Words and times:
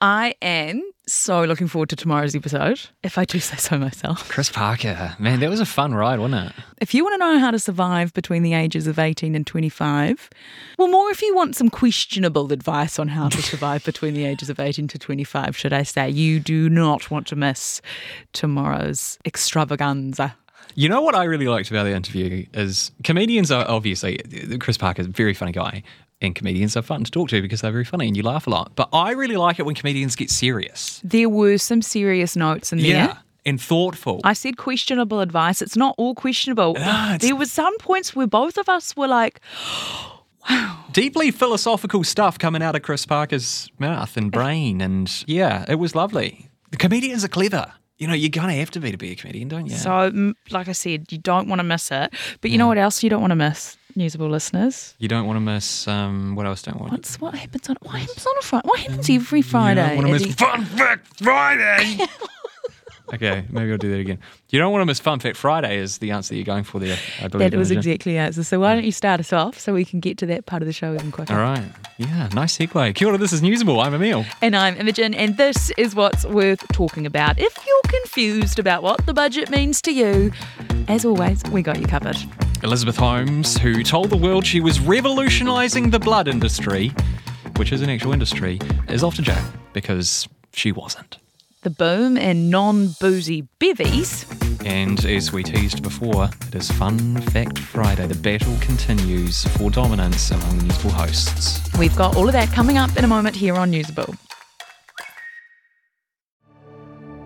I 0.00 0.34
am 0.42 0.82
so 1.06 1.44
looking 1.44 1.68
forward 1.68 1.88
to 1.88 1.96
tomorrow's 1.96 2.34
episode, 2.34 2.80
if 3.02 3.16
I 3.16 3.24
do 3.24 3.40
say 3.40 3.56
so 3.56 3.78
myself. 3.78 4.28
Chris 4.28 4.50
Parker, 4.50 5.16
man, 5.18 5.40
that 5.40 5.48
was 5.48 5.60
a 5.60 5.64
fun 5.64 5.94
ride, 5.94 6.18
wasn't 6.18 6.50
it? 6.50 6.64
If 6.82 6.92
you 6.92 7.02
want 7.02 7.14
to 7.14 7.18
know 7.18 7.38
how 7.38 7.50
to 7.50 7.58
survive 7.58 8.12
between 8.12 8.42
the 8.42 8.52
ages 8.52 8.86
of 8.86 8.98
18 8.98 9.34
and 9.34 9.46
25, 9.46 10.28
well, 10.76 10.88
more 10.88 11.10
if 11.10 11.22
you 11.22 11.34
want 11.34 11.56
some 11.56 11.70
questionable 11.70 12.52
advice 12.52 12.98
on 12.98 13.08
how 13.08 13.30
to 13.30 13.40
survive 13.40 13.84
between 13.86 14.12
the 14.12 14.26
ages 14.26 14.50
of 14.50 14.60
18 14.60 14.86
to 14.88 14.98
25, 14.98 15.56
should 15.56 15.72
I 15.72 15.82
say, 15.82 16.10
you 16.10 16.40
do 16.40 16.68
not 16.68 17.10
want 17.10 17.26
to 17.28 17.36
miss 17.36 17.80
tomorrow's 18.34 19.18
extravaganza. 19.24 20.36
You 20.74 20.90
know 20.90 21.00
what 21.00 21.14
I 21.14 21.24
really 21.24 21.48
liked 21.48 21.70
about 21.70 21.84
the 21.84 21.94
interview 21.94 22.44
is 22.52 22.90
comedians 23.02 23.50
are 23.50 23.64
obviously 23.66 24.18
Chris 24.60 24.76
Parker's 24.76 25.06
a 25.06 25.10
very 25.10 25.32
funny 25.32 25.52
guy, 25.52 25.82
and 26.20 26.34
comedians 26.34 26.76
are 26.76 26.82
fun 26.82 27.04
to 27.04 27.10
talk 27.10 27.28
to 27.30 27.42
because 27.42 27.60
they're 27.60 27.72
very 27.72 27.84
funny 27.84 28.06
and 28.06 28.16
you 28.16 28.22
laugh 28.22 28.46
a 28.46 28.50
lot. 28.50 28.72
But 28.74 28.88
I 28.92 29.12
really 29.12 29.36
like 29.36 29.58
it 29.58 29.66
when 29.66 29.74
comedians 29.74 30.16
get 30.16 30.30
serious. 30.30 31.00
There 31.04 31.28
were 31.28 31.58
some 31.58 31.82
serious 31.82 32.36
notes 32.36 32.72
in 32.72 32.78
there. 32.78 32.88
Yeah. 32.88 33.18
And 33.44 33.60
thoughtful. 33.60 34.20
I 34.24 34.32
said 34.32 34.56
questionable 34.56 35.20
advice. 35.20 35.62
It's 35.62 35.76
not 35.76 35.94
all 35.98 36.16
questionable. 36.16 36.74
No, 36.74 37.16
there 37.20 37.36
were 37.36 37.46
some 37.46 37.78
points 37.78 38.16
where 38.16 38.26
both 38.26 38.58
of 38.58 38.68
us 38.68 38.96
were 38.96 39.06
like, 39.06 39.40
wow. 40.50 40.84
Deeply 40.90 41.30
philosophical 41.30 42.02
stuff 42.02 42.40
coming 42.40 42.60
out 42.60 42.74
of 42.74 42.82
Chris 42.82 43.06
Parker's 43.06 43.70
mouth 43.78 44.16
and 44.16 44.32
brain. 44.32 44.80
And 44.80 45.24
yeah, 45.28 45.64
it 45.68 45.76
was 45.76 45.94
lovely. 45.94 46.48
The 46.72 46.76
comedians 46.76 47.24
are 47.24 47.28
clever. 47.28 47.72
You 47.98 48.08
know, 48.08 48.14
you're 48.14 48.28
going 48.30 48.48
to 48.48 48.54
have 48.54 48.70
to 48.72 48.80
be 48.80 48.90
to 48.90 48.98
be 48.98 49.12
a 49.12 49.14
comedian, 49.14 49.48
don't 49.48 49.66
you? 49.66 49.76
so, 49.76 50.34
like 50.50 50.68
I 50.68 50.72
said, 50.72 51.10
you 51.12 51.18
don't 51.18 51.48
want 51.48 51.60
to 51.60 51.64
miss 51.64 51.90
it. 51.90 52.12
But 52.40 52.50
you 52.50 52.58
know 52.58 52.66
what 52.66 52.78
else 52.78 53.02
you 53.02 53.08
don't 53.08 53.22
want 53.22 53.30
to 53.30 53.36
miss, 53.36 53.78
Newsable 53.96 54.30
listeners? 54.30 54.94
you 54.98 55.08
don't 55.08 55.26
want 55.26 55.36
to 55.36 55.40
miss, 55.40 55.88
um, 55.88 56.34
what 56.34 56.46
else 56.46 56.62
don't 56.62 56.78
want 56.78 56.92
What's 56.92 57.20
what 57.20 57.34
happens 57.34 57.68
on 57.68 57.76
what 57.82 57.96
happens 57.96 58.26
on 58.26 58.34
a 58.38 58.42
Friday? 58.42 58.68
What 58.68 58.80
happens 58.80 59.10
every 59.10 59.42
Friday? 59.42 59.82
You 59.82 59.88
don't 59.88 59.96
want 59.96 60.20
to 60.20 60.26
miss 60.26 60.34
Fun 60.34 60.64
Fact 60.64 61.22
Friday. 61.22 61.98
okay, 63.14 63.44
maybe 63.50 63.72
I'll 63.72 63.78
do 63.78 63.90
that 63.90 64.00
again. 64.00 64.18
You 64.50 64.58
don't 64.58 64.72
want 64.72 64.82
to 64.82 64.86
miss 64.86 65.00
Fun 65.00 65.18
Fact 65.20 65.36
Friday 65.36 65.78
is 65.78 65.98
the 65.98 66.10
answer 66.10 66.34
that 66.34 66.36
you're 66.36 66.44
going 66.44 66.64
for 66.64 66.78
there, 66.78 66.98
I 67.22 67.28
believe. 67.28 67.50
that 67.50 67.56
was 67.56 67.70
Imogen. 67.70 67.90
exactly 67.90 68.12
the 68.12 68.18
answer. 68.18 68.44
So 68.44 68.60
why 68.60 68.74
don't 68.74 68.84
you 68.84 68.92
start 68.92 69.20
us 69.20 69.32
off 69.32 69.58
so 69.58 69.72
we 69.72 69.84
can 69.84 70.00
get 70.00 70.18
to 70.18 70.26
that 70.26 70.46
part 70.46 70.62
of 70.62 70.66
the 70.66 70.72
show 70.72 70.94
even 70.94 71.10
quicker? 71.10 71.32
All 71.32 71.40
right. 71.40 71.64
Yeah, 71.98 72.28
nice 72.34 72.56
segue. 72.56 72.94
Kia 72.94 73.08
ora, 73.08 73.18
this 73.18 73.32
is 73.32 73.40
Newsable. 73.40 73.82
I'm 73.84 73.94
Emil. 73.94 74.24
And 74.42 74.54
I'm 74.54 74.76
Imogen, 74.76 75.14
and 75.14 75.36
this 75.36 75.70
is 75.78 75.94
what's 75.94 76.24
worth 76.26 76.66
talking 76.68 77.06
about. 77.06 77.38
If 77.38 77.56
you're 77.66 78.00
confused 78.00 78.58
about 78.58 78.82
what 78.82 79.06
the 79.06 79.14
budget 79.14 79.50
means 79.50 79.80
to 79.82 79.92
you, 79.92 80.32
as 80.88 81.04
always, 81.04 81.42
we 81.50 81.62
got 81.62 81.80
you 81.80 81.86
covered. 81.86 82.16
Elizabeth 82.66 82.96
Holmes, 82.96 83.56
who 83.56 83.84
told 83.84 84.10
the 84.10 84.16
world 84.16 84.44
she 84.44 84.58
was 84.58 84.80
revolutionising 84.80 85.88
the 85.90 86.00
blood 86.00 86.26
industry, 86.26 86.92
which 87.58 87.70
is 87.70 87.80
an 87.80 87.88
actual 87.88 88.12
industry, 88.12 88.58
is 88.88 89.04
off 89.04 89.14
to 89.14 89.22
jail 89.22 89.42
because 89.72 90.26
she 90.52 90.72
wasn't. 90.72 91.18
The 91.62 91.70
boom 91.70 92.16
in 92.16 92.50
non 92.50 92.88
boozy 93.00 93.42
bevies. 93.60 94.26
And 94.64 95.04
as 95.04 95.32
we 95.32 95.44
teased 95.44 95.80
before, 95.84 96.28
it 96.48 96.56
is 96.56 96.68
Fun 96.72 97.20
Fact 97.30 97.56
Friday. 97.56 98.08
The 98.08 98.16
battle 98.16 98.56
continues 98.60 99.44
for 99.56 99.70
dominance 99.70 100.32
among 100.32 100.58
the 100.58 100.64
Newsable 100.64 100.90
hosts. 100.90 101.60
We've 101.78 101.94
got 101.94 102.16
all 102.16 102.26
of 102.26 102.32
that 102.32 102.48
coming 102.48 102.78
up 102.78 102.96
in 102.96 103.04
a 103.04 103.08
moment 103.08 103.36
here 103.36 103.54
on 103.54 103.70
Newsable. 103.70 104.18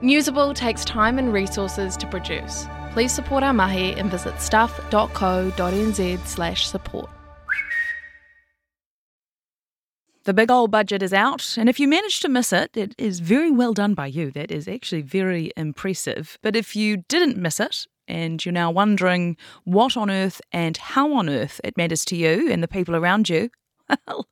Newsable 0.03 0.55
takes 0.55 0.85
time 0.85 1.19
and 1.19 1.33
resources 1.33 1.97
to 1.97 2.07
produce. 2.07 2.67
Please 2.93 3.13
support 3.13 3.43
our 3.43 3.53
mahi 3.53 3.93
and 3.95 4.11
visit 4.11 4.41
stuff.co.nz 4.41 6.27
slash 6.27 6.67
support. 6.69 7.11
The 10.25 10.35
big 10.35 10.51
old 10.51 10.71
budget 10.71 11.03
is 11.03 11.15
out, 11.15 11.57
and 11.57 11.69
if 11.69 11.81
you 11.81 11.89
managed 11.89 12.21
to 12.23 12.29
miss 12.29 12.53
it, 12.53 12.77
it 12.77 12.95
is 12.99 13.21
very 13.21 13.51
well 13.51 13.73
done 13.73 13.95
by 13.95 14.07
you. 14.07 14.31
That 14.31 14.51
is 14.51 14.69
actually 14.69 15.03
very 15.03 15.51
impressive. 15.57 16.39
But 16.43 16.57
if 16.57 16.77
you 16.77 16.99
didn't 17.09 17.39
miss 17.39 17.59
it, 17.59 17.87
and 18.07 18.45
you're 18.45 18.53
now 18.53 18.71
wondering 18.71 19.37
what 19.65 19.97
on 19.97 20.11
earth 20.11 20.41
and 20.53 20.77
how 20.77 21.13
on 21.15 21.29
earth 21.29 21.61
it 21.63 21.77
matters 21.77 22.05
to 22.07 22.17
you 22.17 22.51
and 22.51 22.63
the 22.63 22.69
people 22.69 22.97
around 22.97 23.29
you, 23.29 23.51
well, 24.07 24.27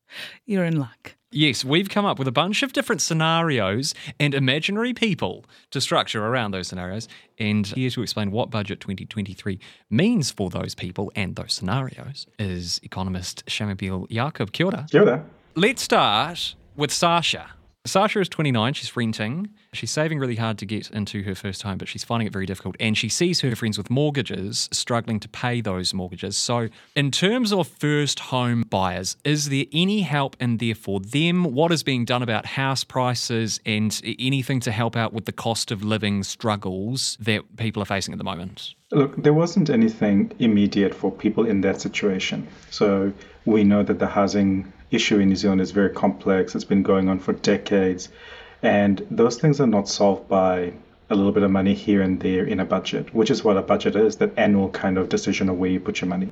you're 0.47 0.65
in 0.65 0.79
luck. 0.79 1.18
Yes, 1.31 1.63
we've 1.63 1.91
come 1.91 2.07
up 2.07 2.19
with 2.19 2.27
a 2.27 2.33
bunch 2.33 2.63
of 2.63 2.73
different 2.73 3.03
scenarios 3.03 3.95
and 4.19 4.35
imaginary 4.35 4.95
people 4.95 5.45
to 5.71 5.81
structure 5.81 6.25
around 6.25 6.53
those 6.53 6.69
scenarios. 6.69 7.07
And 7.39 7.67
here 7.67 7.91
to 7.91 8.03
explain 8.03 8.31
what 8.31 8.51
Budget 8.51 8.81
2023 8.81 9.61
means 9.91 10.31
for 10.31 10.49
those 10.49 10.75
people 10.75 11.13
and 11.15 11.37
those 11.37 11.53
scenarios 11.53 12.27
is 12.39 12.81
economist 12.83 13.45
Shamubeel 13.45 14.09
Eaqub. 14.09 14.53
Kia 14.53 14.67
ora. 14.67 14.87
Kia 14.91 15.03
ora. 15.03 15.25
Let's 15.55 15.83
start 15.83 16.55
with 16.77 16.91
Sasha. 16.91 17.51
Sasha 17.89 18.21
is 18.21 18.29
29, 18.29 18.75
she's 18.75 18.95
renting. 18.97 19.49
She's 19.73 19.91
saving 19.91 20.19
really 20.19 20.37
hard 20.37 20.59
to 20.59 20.67
get 20.67 20.91
into 20.91 21.23
her 21.23 21.35
first 21.35 21.63
home, 21.63 21.79
but 21.79 21.89
she's 21.89 22.05
finding 22.05 22.27
it 22.27 22.33
very 22.33 22.47
difficult. 22.47 22.77
And 22.79 22.97
she 22.97 23.09
sees 23.09 23.41
her 23.41 23.57
friends 23.57 23.79
with 23.79 23.91
mortgages 23.91 24.69
struggling 24.73 25.19
to 25.21 25.29
pay 25.29 25.61
those 25.61 25.95
mortgages. 25.95 26.37
So, 26.37 26.69
in 26.95 27.11
terms 27.11 27.53
of 27.53 27.67
first 27.67 28.21
home 28.21 28.65
buyers, 28.69 29.17
is 29.25 29.49
there 29.49 29.65
any 29.73 30.03
help 30.03 30.37
in 30.39 30.59
there 30.59 30.75
for 30.75 31.01
them? 31.01 31.45
What 31.45 31.73
is 31.73 31.83
being 31.83 32.05
done 32.05 32.23
about 32.23 32.47
house 32.47 32.85
prices 32.85 33.59
and 33.65 34.01
anything 34.19 34.61
to 34.61 34.71
help 34.71 34.95
out 34.95 35.13
with 35.13 35.25
the 35.25 35.33
cost 35.33 35.71
of 35.71 35.83
living 35.83 36.23
struggles 36.23 37.17
that 37.21 37.57
people 37.57 37.83
are 37.83 37.87
facing 37.87 38.13
at 38.13 38.19
the 38.19 38.25
moment? 38.25 38.75
Look, 38.91 39.23
there 39.23 39.35
wasn't 39.35 39.69
anything 39.69 40.33
immediate 40.39 40.95
for 40.95 41.11
people 41.11 41.47
in 41.47 41.61
that 41.63 41.81
situation. 41.81 42.47
So 42.71 43.13
we 43.45 43.65
know 43.65 43.83
that 43.83 43.99
the 43.99 44.07
housing 44.07 44.73
issue 44.91 45.19
in 45.19 45.29
New 45.29 45.37
Zealand 45.37 45.61
is 45.61 45.71
very 45.71 45.91
complex. 45.91 46.55
It's 46.55 46.65
been 46.65 46.83
going 46.83 47.09
on 47.09 47.19
for 47.19 47.33
decades. 47.33 48.09
And 48.63 49.07
those 49.11 49.39
things 49.39 49.61
are 49.61 49.67
not 49.67 49.89
solved 49.89 50.29
by 50.29 50.73
a 51.11 51.15
little 51.15 51.33
bit 51.33 51.43
of 51.43 51.51
money 51.51 51.75
here 51.75 52.03
and 52.03 52.21
there 52.21 52.45
in 52.45 52.61
a 52.61 52.65
budget, 52.65 53.15
which 53.15 53.31
is 53.31 53.45
what 53.45 53.57
a 53.57 53.63
budget 53.63 53.97
is 53.97 54.17
that 54.17 54.33
annual 54.37 54.69
kind 54.71 54.99
of 54.99 55.09
decision 55.09 55.49
of 55.49 55.59
where 55.59 55.71
you 55.71 55.81
put 55.81 56.01
your 56.01 56.09
money. 56.09 56.31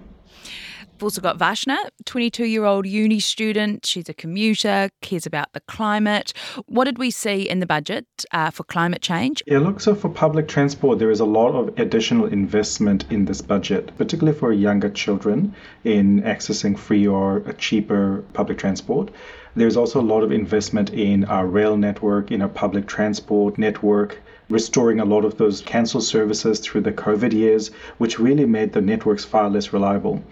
We've 0.96 1.02
also 1.02 1.20
got 1.20 1.36
Vashna, 1.36 1.76
22 2.06 2.46
year 2.46 2.64
old 2.64 2.86
uni 2.86 3.20
student. 3.20 3.84
She's 3.84 4.08
a 4.08 4.14
commuter, 4.14 4.88
cares 5.02 5.26
about 5.26 5.52
the 5.52 5.60
climate. 5.60 6.32
What 6.68 6.84
did 6.84 6.96
we 6.96 7.10
see 7.10 7.46
in 7.46 7.60
the 7.60 7.66
budget 7.66 8.06
uh, 8.32 8.48
for 8.48 8.64
climate 8.64 9.02
change? 9.02 9.42
Yeah, 9.46 9.58
look, 9.58 9.78
so 9.78 9.94
for 9.94 10.08
public 10.08 10.48
transport, 10.48 10.98
there 10.98 11.10
is 11.10 11.20
a 11.20 11.26
lot 11.26 11.50
of 11.54 11.78
additional 11.78 12.24
investment 12.24 13.04
in 13.10 13.26
this 13.26 13.42
budget, 13.42 13.94
particularly 13.98 14.38
for 14.38 14.54
younger 14.54 14.88
children 14.88 15.54
in 15.84 16.22
accessing 16.22 16.78
free 16.78 17.06
or 17.06 17.40
cheaper 17.58 18.24
public 18.32 18.56
transport. 18.56 19.10
There's 19.54 19.76
also 19.76 20.00
a 20.00 20.10
lot 20.14 20.22
of 20.22 20.32
investment 20.32 20.94
in 20.94 21.26
our 21.26 21.46
rail 21.46 21.76
network, 21.76 22.30
in 22.30 22.40
our 22.40 22.48
public 22.48 22.86
transport 22.86 23.58
network, 23.58 24.18
restoring 24.48 25.00
a 25.00 25.04
lot 25.04 25.26
of 25.26 25.36
those 25.36 25.60
cancelled 25.60 26.04
services 26.04 26.58
through 26.58 26.80
the 26.80 26.92
COVID 26.92 27.34
years, 27.34 27.70
which 27.98 28.18
really 28.18 28.46
made 28.46 28.72
the 28.72 28.80
networks 28.80 29.26
far 29.26 29.50
less 29.50 29.74
reliable. 29.74 30.22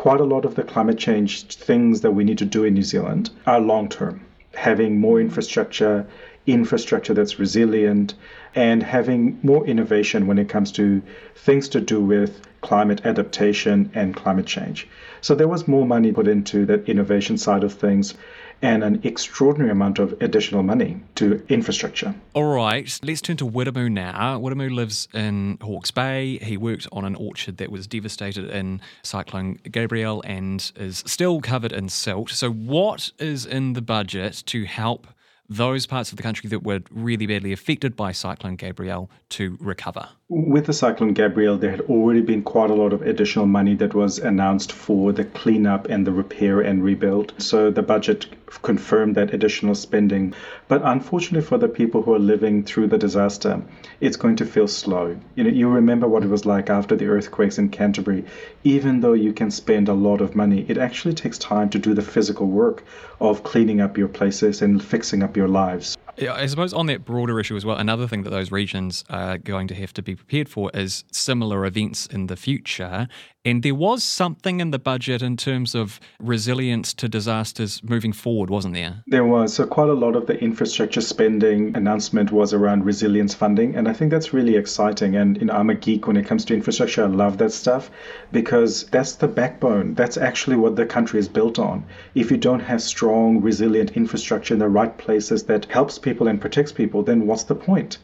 Quite 0.00 0.20
a 0.20 0.24
lot 0.24 0.46
of 0.46 0.54
the 0.54 0.62
climate 0.62 0.96
change 0.96 1.44
things 1.44 2.00
that 2.00 2.12
we 2.12 2.24
need 2.24 2.38
to 2.38 2.46
do 2.46 2.64
in 2.64 2.72
New 2.72 2.82
Zealand 2.82 3.28
are 3.46 3.60
long 3.60 3.86
term. 3.86 4.22
Having 4.54 4.98
more 4.98 5.20
infrastructure, 5.20 6.06
infrastructure 6.46 7.14
that's 7.14 7.38
resilient, 7.38 8.14
and 8.54 8.82
having 8.82 9.38
more 9.42 9.66
innovation 9.66 10.26
when 10.26 10.38
it 10.38 10.48
comes 10.48 10.72
to 10.72 11.02
things 11.36 11.68
to 11.68 11.80
do 11.80 12.00
with 12.00 12.40
climate 12.60 13.00
adaptation 13.04 13.90
and 13.94 14.14
climate 14.14 14.46
change. 14.46 14.88
So 15.20 15.34
there 15.34 15.48
was 15.48 15.68
more 15.68 15.86
money 15.86 16.12
put 16.12 16.26
into 16.26 16.66
that 16.66 16.88
innovation 16.88 17.38
side 17.38 17.64
of 17.64 17.72
things 17.72 18.14
and 18.62 18.84
an 18.84 19.00
extraordinary 19.04 19.70
amount 19.70 19.98
of 19.98 20.14
additional 20.20 20.62
money 20.62 21.00
to 21.14 21.42
infrastructure. 21.48 22.14
All 22.34 22.52
right, 22.54 22.98
let's 23.02 23.22
turn 23.22 23.38
to 23.38 23.46
Widdamoo 23.48 23.90
now. 23.90 24.38
Widdamoo 24.38 24.70
lives 24.74 25.08
in 25.14 25.58
Hawke's 25.62 25.90
Bay. 25.90 26.38
He 26.38 26.56
worked 26.56 26.86
on 26.92 27.04
an 27.04 27.14
orchard 27.14 27.56
that 27.56 27.70
was 27.70 27.86
devastated 27.86 28.50
in 28.50 28.82
Cyclone 29.02 29.54
Gabrielle 29.70 30.22
and 30.26 30.70
is 30.76 31.02
still 31.06 31.40
covered 31.40 31.72
in 31.72 31.88
silt. 31.88 32.30
So, 32.30 32.50
what 32.50 33.12
is 33.18 33.46
in 33.46 33.72
the 33.72 33.82
budget 33.82 34.42
to 34.46 34.64
help 34.64 35.06
those 35.50 35.84
parts 35.84 36.12
of 36.12 36.16
the 36.16 36.22
country 36.22 36.48
that 36.48 36.62
were 36.62 36.80
really 36.90 37.26
badly 37.26 37.52
affected 37.52 37.96
by 37.96 38.12
Cyclone 38.12 38.54
Gabrielle 38.54 39.10
to 39.30 39.58
recover? 39.60 40.08
With 40.28 40.66
the 40.66 40.72
Cyclone 40.72 41.12
Gabrielle, 41.12 41.58
there 41.58 41.72
had 41.72 41.80
already 41.82 42.20
been 42.20 42.42
quite 42.42 42.70
a 42.70 42.74
lot 42.74 42.92
of 42.92 43.02
additional 43.02 43.46
money 43.46 43.74
that 43.74 43.92
was 43.92 44.18
announced 44.18 44.70
for 44.70 45.12
the 45.12 45.24
cleanup 45.24 45.88
and 45.88 46.06
the 46.06 46.12
repair 46.12 46.60
and 46.60 46.84
rebuild. 46.84 47.34
So 47.38 47.70
the 47.70 47.82
budget 47.82 48.39
confirmed 48.62 49.14
that 49.14 49.32
additional 49.32 49.74
spending. 49.74 50.34
But 50.68 50.82
unfortunately 50.84 51.46
for 51.46 51.58
the 51.58 51.68
people 51.68 52.02
who 52.02 52.14
are 52.14 52.18
living 52.18 52.64
through 52.64 52.88
the 52.88 52.98
disaster, 52.98 53.62
it's 54.00 54.16
going 54.16 54.36
to 54.36 54.46
feel 54.46 54.68
slow. 54.68 55.18
You 55.34 55.44
know, 55.44 55.50
you 55.50 55.68
remember 55.68 56.08
what 56.08 56.24
it 56.24 56.28
was 56.28 56.46
like 56.46 56.70
after 56.70 56.96
the 56.96 57.06
earthquakes 57.06 57.58
in 57.58 57.68
Canterbury. 57.70 58.24
Even 58.64 59.00
though 59.00 59.12
you 59.12 59.32
can 59.32 59.50
spend 59.50 59.88
a 59.88 59.94
lot 59.94 60.20
of 60.20 60.34
money, 60.34 60.66
it 60.68 60.78
actually 60.78 61.14
takes 61.14 61.38
time 61.38 61.70
to 61.70 61.78
do 61.78 61.94
the 61.94 62.02
physical 62.02 62.46
work 62.46 62.84
of 63.20 63.42
cleaning 63.44 63.80
up 63.80 63.96
your 63.96 64.08
places 64.08 64.62
and 64.62 64.82
fixing 64.82 65.22
up 65.22 65.36
your 65.36 65.48
lives. 65.48 65.96
Yeah, 66.16 66.34
I 66.34 66.46
suppose 66.46 66.74
on 66.74 66.86
that 66.86 67.04
broader 67.04 67.40
issue 67.40 67.56
as 67.56 67.64
well, 67.64 67.76
another 67.76 68.06
thing 68.06 68.24
that 68.24 68.30
those 68.30 68.50
regions 68.50 69.04
are 69.08 69.38
going 69.38 69.68
to 69.68 69.74
have 69.74 69.94
to 69.94 70.02
be 70.02 70.14
prepared 70.14 70.48
for 70.48 70.70
is 70.74 71.04
similar 71.12 71.64
events 71.64 72.06
in 72.06 72.26
the 72.26 72.36
future. 72.36 73.08
And 73.42 73.62
there 73.62 73.74
was 73.74 74.04
something 74.04 74.60
in 74.60 74.70
the 74.70 74.78
budget 74.78 75.22
in 75.22 75.34
terms 75.34 75.74
of 75.74 75.98
resilience 76.20 76.92
to 76.92 77.08
disasters 77.08 77.82
moving 77.82 78.12
forward, 78.12 78.50
wasn't 78.50 78.74
there? 78.74 79.02
There 79.06 79.24
was. 79.24 79.54
So, 79.54 79.66
quite 79.66 79.88
a 79.88 79.94
lot 79.94 80.14
of 80.14 80.26
the 80.26 80.38
infrastructure 80.38 81.00
spending 81.00 81.74
announcement 81.74 82.32
was 82.32 82.52
around 82.52 82.84
resilience 82.84 83.32
funding. 83.32 83.74
And 83.76 83.88
I 83.88 83.94
think 83.94 84.10
that's 84.10 84.34
really 84.34 84.56
exciting. 84.56 85.16
And, 85.16 85.38
you 85.38 85.46
know, 85.46 85.54
I'm 85.54 85.70
a 85.70 85.74
geek 85.74 86.06
when 86.06 86.18
it 86.18 86.26
comes 86.26 86.44
to 86.46 86.54
infrastructure. 86.54 87.02
I 87.02 87.06
love 87.06 87.38
that 87.38 87.52
stuff 87.52 87.90
because 88.30 88.84
that's 88.88 89.14
the 89.14 89.28
backbone. 89.28 89.94
That's 89.94 90.18
actually 90.18 90.56
what 90.56 90.76
the 90.76 90.84
country 90.84 91.18
is 91.18 91.28
built 91.28 91.58
on. 91.58 91.82
If 92.14 92.30
you 92.30 92.36
don't 92.36 92.60
have 92.60 92.82
strong, 92.82 93.40
resilient 93.40 93.92
infrastructure 93.92 94.52
in 94.52 94.60
the 94.60 94.68
right 94.68 94.98
places 94.98 95.44
that 95.44 95.64
helps 95.64 95.98
people 95.98 96.28
and 96.28 96.38
protects 96.38 96.72
people, 96.72 97.02
then 97.02 97.26
what's 97.26 97.44
the 97.44 97.54
point? 97.54 97.96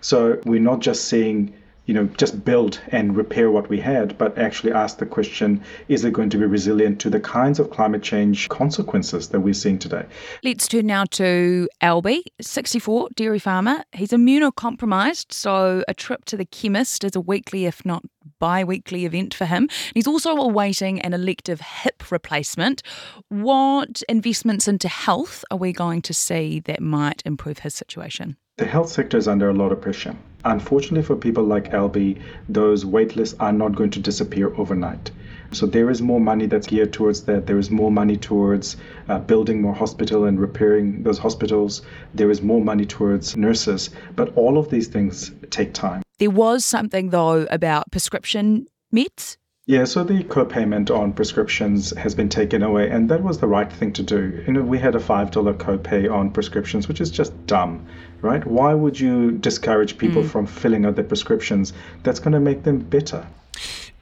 So, 0.00 0.40
we're 0.46 0.58
not 0.58 0.80
just 0.80 1.04
seeing 1.04 1.54
you 1.90 1.94
know, 1.94 2.04
just 2.18 2.44
build 2.44 2.80
and 2.92 3.16
repair 3.16 3.50
what 3.50 3.68
we 3.68 3.80
had, 3.80 4.16
but 4.16 4.38
actually 4.38 4.70
ask 4.72 4.98
the 4.98 5.06
question, 5.06 5.60
is 5.88 6.04
it 6.04 6.12
going 6.12 6.30
to 6.30 6.38
be 6.38 6.44
resilient 6.44 7.00
to 7.00 7.10
the 7.10 7.18
kinds 7.18 7.58
of 7.58 7.68
climate 7.70 8.00
change 8.00 8.48
consequences 8.48 9.30
that 9.30 9.40
we're 9.40 9.52
seeing 9.52 9.76
today? 9.76 10.06
Let's 10.44 10.68
turn 10.68 10.86
now 10.86 11.02
to 11.06 11.68
Albie, 11.82 12.22
64, 12.40 13.08
dairy 13.16 13.40
farmer. 13.40 13.82
He's 13.90 14.10
immunocompromised, 14.10 15.32
so 15.32 15.82
a 15.88 15.92
trip 15.92 16.26
to 16.26 16.36
the 16.36 16.44
chemist 16.44 17.02
is 17.02 17.16
a 17.16 17.20
weekly, 17.20 17.66
if 17.66 17.84
not 17.84 18.04
bi 18.38 18.62
weekly 18.62 19.04
event 19.04 19.34
for 19.34 19.46
him. 19.46 19.68
He's 19.92 20.06
also 20.06 20.36
awaiting 20.36 21.00
an 21.00 21.12
elective 21.12 21.60
hip 21.60 22.12
replacement. 22.12 22.84
What 23.30 24.04
investments 24.08 24.68
into 24.68 24.86
health 24.86 25.44
are 25.50 25.58
we 25.58 25.72
going 25.72 26.02
to 26.02 26.14
see 26.14 26.60
that 26.60 26.80
might 26.80 27.20
improve 27.26 27.58
his 27.58 27.74
situation? 27.74 28.36
The 28.58 28.66
health 28.66 28.90
sector 28.90 29.16
is 29.16 29.26
under 29.26 29.50
a 29.50 29.54
lot 29.54 29.72
of 29.72 29.80
pressure. 29.80 30.14
Unfortunately, 30.44 31.02
for 31.02 31.16
people 31.16 31.44
like 31.44 31.70
Albie, 31.72 32.20
those 32.48 32.84
waitlists 32.84 33.34
are 33.40 33.52
not 33.52 33.74
going 33.74 33.90
to 33.90 34.00
disappear 34.00 34.54
overnight. 34.56 35.10
So 35.52 35.66
there 35.66 35.90
is 35.90 36.00
more 36.00 36.20
money 36.20 36.46
that's 36.46 36.68
geared 36.68 36.92
towards 36.92 37.22
that. 37.24 37.46
There 37.46 37.58
is 37.58 37.70
more 37.70 37.90
money 37.90 38.16
towards 38.16 38.76
uh, 39.08 39.18
building 39.18 39.60
more 39.60 39.74
hospital 39.74 40.24
and 40.24 40.40
repairing 40.40 41.02
those 41.02 41.18
hospitals. 41.18 41.82
There 42.14 42.30
is 42.30 42.40
more 42.40 42.60
money 42.60 42.86
towards 42.86 43.36
nurses. 43.36 43.90
But 44.14 44.36
all 44.36 44.58
of 44.58 44.70
these 44.70 44.86
things 44.86 45.32
take 45.50 45.74
time. 45.74 46.02
There 46.18 46.30
was 46.30 46.64
something 46.64 47.10
though 47.10 47.46
about 47.50 47.90
prescription 47.90 48.66
meds 48.94 49.36
yeah, 49.70 49.84
so 49.84 50.02
the 50.02 50.24
co-payment 50.24 50.90
on 50.90 51.12
prescriptions 51.12 51.96
has 51.96 52.12
been 52.12 52.28
taken 52.28 52.64
away, 52.64 52.90
and 52.90 53.08
that 53.08 53.22
was 53.22 53.38
the 53.38 53.46
right 53.46 53.72
thing 53.72 53.92
to 53.92 54.02
do. 54.02 54.42
You 54.44 54.52
know, 54.52 54.62
we 54.62 54.80
had 54.80 54.96
a 54.96 54.98
five 54.98 55.30
dollar 55.30 55.54
co-pay 55.54 56.08
on 56.08 56.32
prescriptions, 56.32 56.88
which 56.88 57.00
is 57.00 57.08
just 57.08 57.30
dumb, 57.46 57.86
right? 58.20 58.44
Why 58.44 58.74
would 58.74 58.98
you 58.98 59.30
discourage 59.30 59.96
people 59.96 60.24
mm. 60.24 60.28
from 60.28 60.46
filling 60.46 60.86
out 60.86 60.96
their 60.96 61.04
prescriptions? 61.04 61.72
That's 62.02 62.18
going 62.18 62.32
to 62.32 62.40
make 62.40 62.64
them 62.64 62.80
better. 62.80 63.24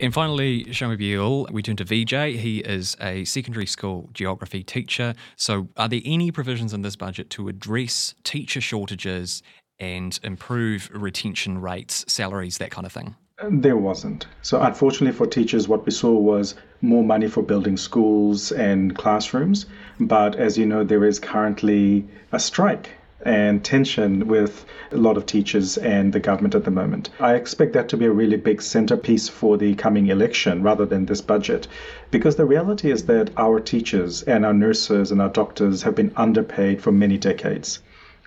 And 0.01 0.15
finally, 0.15 0.65
Shamubeel, 0.65 1.51
we 1.51 1.61
turn 1.61 1.77
to 1.77 1.85
VJ. 1.85 2.41
He 2.41 2.61
is 2.61 2.97
a 3.03 3.27
secondary 3.27 3.67
school 3.67 4.09
geography 4.15 4.63
teacher. 4.63 5.13
So, 5.37 5.69
are 5.77 5.91
there 5.91 6.01
any 6.03 6.33
provisions 6.33 6.73
in 6.73 6.81
this 6.81 6.97
budget 6.97 7.29
to 7.31 7.47
address 7.49 8.15
teacher 8.25 8.63
shortages 8.63 9.43
and 9.79 10.19
improve 10.23 10.89
retention 10.95 11.61
rates, 11.61 12.07
salaries, 12.09 12.57
that 12.57 12.71
kind 12.71 12.87
of 12.87 12.93
thing? 12.93 13.17
There 13.49 13.77
wasn't. 13.77 14.27
So, 14.43 14.61
unfortunately 14.61 15.17
for 15.17 15.25
teachers, 15.25 15.69
what 15.69 15.87
we 15.87 15.93
saw 15.93 16.11
was 16.11 16.57
more 16.81 17.05
money 17.05 17.29
for 17.29 17.41
building 17.41 17.77
schools 17.77 18.51
and 18.51 18.97
classrooms. 18.97 19.67
But 20.01 20.35
as 20.35 20.59
you 20.59 20.67
know, 20.67 20.83
there 20.83 21.05
is 21.05 21.21
currently 21.21 22.05
a 22.33 22.41
strike 22.41 22.91
and 23.25 23.63
tension 23.63 24.27
with 24.27 24.67
a 24.91 24.97
lot 24.97 25.17
of 25.17 25.25
teachers 25.25 25.79
and 25.79 26.13
the 26.13 26.19
government 26.19 26.57
at 26.57 26.65
the 26.65 26.73
moment. 26.73 27.11
I 27.21 27.37
expect 27.37 27.75
that 27.75 27.89
to 27.91 27.97
be 27.97 28.07
a 28.07 28.11
really 28.11 28.39
big 28.39 28.61
centerpiece 28.61 29.29
for 29.29 29.57
the 29.57 29.77
coming 29.77 30.09
election 30.09 30.65
rather 30.65 30.85
than 30.85 31.07
this 31.07 31.21
budget. 31.21 31.69
Because 32.11 32.35
the 32.35 32.45
reality 32.45 32.91
is 32.91 33.05
that 33.05 33.31
our 33.37 33.61
teachers 33.61 34.23
and 34.23 34.45
our 34.45 34.53
nurses 34.53 35.13
and 35.13 35.23
our 35.23 35.29
doctors 35.29 35.85
have 35.85 35.95
been 35.95 36.13
underpaid 36.17 36.83
for 36.83 36.91
many 36.91 37.17
decades 37.17 37.79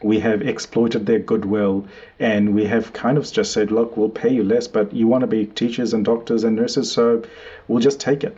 we 0.03 0.19
have 0.19 0.41
exploited 0.41 1.05
their 1.05 1.19
goodwill 1.19 1.85
and 2.19 2.55
we 2.55 2.65
have 2.65 2.93
kind 2.93 3.17
of 3.17 3.31
just 3.31 3.53
said, 3.53 3.71
look, 3.71 3.97
we'll 3.97 4.09
pay 4.09 4.33
you 4.33 4.43
less, 4.43 4.67
but 4.67 4.91
you 4.93 5.07
want 5.07 5.21
to 5.21 5.27
be 5.27 5.45
teachers 5.45 5.93
and 5.93 6.05
doctors 6.05 6.43
and 6.43 6.55
nurses, 6.55 6.91
so 6.91 7.23
we'll 7.67 7.79
just 7.79 7.99
take 7.99 8.23
it. 8.23 8.37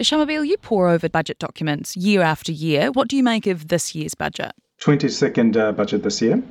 Shamubeel, 0.00 0.46
you 0.46 0.56
pour 0.56 0.88
over 0.88 1.08
budget 1.08 1.38
documents 1.38 1.96
year 1.96 2.20
after 2.22 2.50
year. 2.50 2.90
What 2.90 3.08
do 3.08 3.16
you 3.16 3.22
make 3.22 3.46
of 3.46 3.68
this 3.68 3.94
year's 3.94 4.14
budget? 4.14 4.52
22nd 4.80 5.56
uh, 5.56 5.72
budget 5.72 6.02
this 6.02 6.20
year. 6.20 6.42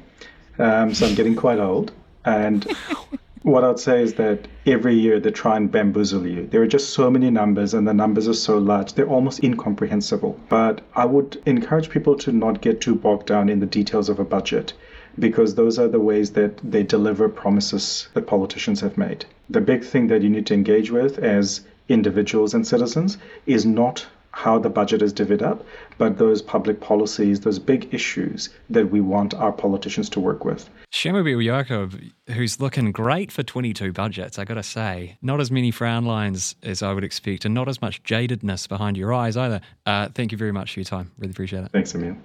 Um, 0.60 0.94
so 0.94 1.08
I'm 1.08 1.16
getting 1.16 1.36
quite 1.36 1.60
old. 1.60 1.92
And 2.26 2.66
What 3.44 3.66
I'd 3.66 3.78
say 3.78 4.02
is 4.02 4.14
that 4.14 4.48
every 4.66 4.96
year 4.96 5.20
they 5.20 5.30
try 5.30 5.58
and 5.58 5.70
bamboozle 5.70 6.26
you. 6.26 6.48
There 6.50 6.62
are 6.62 6.68
just 6.68 6.92
so 6.92 7.12
many 7.12 7.30
numbers, 7.30 7.74
and 7.74 7.86
the 7.86 7.94
numbers 7.94 8.26
are 8.30 8.34
so 8.34 8.58
large, 8.58 8.94
they're 8.94 9.06
almost 9.06 9.44
incomprehensible. 9.44 10.40
But 10.48 10.80
I 10.96 11.04
would 11.04 11.42
encourage 11.46 11.90
people 11.90 12.16
to 12.20 12.32
not 12.32 12.62
get 12.62 12.80
too 12.80 12.96
bogged 12.96 13.28
down 13.28 13.50
in 13.50 13.60
the 13.60 13.66
details 13.66 14.08
of 14.08 14.18
a 14.18 14.24
budget 14.24 14.72
because 15.20 15.56
those 15.56 15.78
are 15.78 15.90
the 15.90 16.00
ways 16.00 16.32
that 16.32 16.58
they 16.64 16.84
deliver 16.84 17.28
promises 17.28 18.08
that 18.14 18.28
politicians 18.28 18.80
have 18.80 18.98
made. 18.98 19.26
The 19.50 19.60
big 19.60 19.84
thing 19.84 20.08
that 20.08 20.22
you 20.22 20.30
need 20.30 20.46
to 20.46 20.54
engage 20.54 20.90
with 20.90 21.20
as 21.20 21.66
individuals 21.90 22.54
and 22.54 22.66
citizens 22.66 23.18
is 23.46 23.66
not 23.66 24.06
how 24.34 24.58
the 24.58 24.70
budget 24.70 25.02
is 25.02 25.14
divvied 25.14 25.42
up, 25.42 25.64
but 25.98 26.18
those 26.18 26.42
public 26.42 26.82
policies, 26.82 27.42
those 27.42 27.60
big 27.60 27.94
issues 27.94 28.50
that 28.70 28.88
we 28.88 29.00
want 29.00 29.34
our 29.36 29.52
politicians 29.52 30.10
to 30.10 30.20
work 30.20 30.44
with. 30.44 30.70
Shamubeel 30.92 31.38
Eaqub, 31.38 32.12
who's 32.32 32.60
looking 32.60 32.92
great 32.92 33.32
for 33.32 33.44
22 33.44 33.94
budgets, 33.94 34.40
I 34.40 34.44
got 34.44 34.56
to 34.56 34.64
say. 34.64 35.18
Not 35.22 35.40
as 35.40 35.52
many 35.52 35.70
frown 35.70 36.06
lines 36.06 36.56
as 36.64 36.82
I 36.82 36.94
would 36.94 37.04
expect, 37.04 37.46
and 37.46 37.54
not 37.54 37.70
as 37.70 37.82
much 37.82 38.04
jadedness 38.04 38.68
behind 38.68 38.98
your 38.98 39.14
eyes 39.14 39.38
either. 39.38 39.62
Uh, 39.86 40.10
thank 40.10 40.32
you 40.32 40.38
very 40.38 40.52
much 40.52 40.74
for 40.74 40.80
your 40.80 40.86
time. 40.86 41.12
Really 41.20 41.32
appreciate 41.32 41.64
it. 41.66 41.72
Thanks, 41.72 41.94
Emil. 41.94 42.18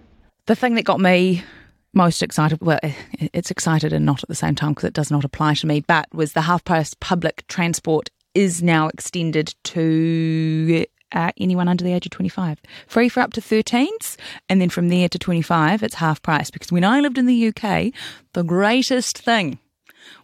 The 0.47 0.57
thing 0.57 0.75
that 0.77 0.85
got 0.85 1.01
me 1.01 1.45
most 1.93 2.23
excited, 2.23 2.61
well, 2.63 2.81
it's 3.13 3.51
excited 3.51 3.93
and 3.93 4.07
not 4.07 4.23
at 4.23 4.29
the 4.29 4.35
same 4.35 4.55
time 4.55 4.71
because 4.71 4.85
it 4.85 4.95
does 4.95 5.11
not 5.11 5.25
apply 5.25 5.55
to 5.55 5.67
me, 5.67 5.81
but 5.81 6.07
was 6.15 6.33
the 6.33 6.43
half 6.43 6.65
price 6.65 6.95
public 6.95 7.47
transport 7.49 8.09
is 8.35 8.63
now 8.63 8.89
extended 8.89 9.55
to 9.65 10.87
uh, 11.13 11.33
anyone 11.39 11.69
under 11.69 11.85
the 11.85 11.93
age 11.93 12.07
of 12.07 12.13
25. 12.13 12.61
Free 12.87 13.09
for 13.09 13.21
up 13.21 13.33
to 13.35 13.41
13s, 13.41 14.17
and 14.49 14.61
then 14.61 14.71
from 14.71 14.89
there 14.89 15.09
to 15.09 15.19
25, 15.19 15.83
it's 15.83 15.95
half 15.95 16.23
price. 16.23 16.51
Because 16.51 16.73
when 16.73 16.85
I 16.85 17.01
lived 17.01 17.19
in 17.19 17.27
the 17.27 17.49
UK, 17.49 17.93
the 18.33 18.45
greatest 18.45 19.19
thing 19.19 19.59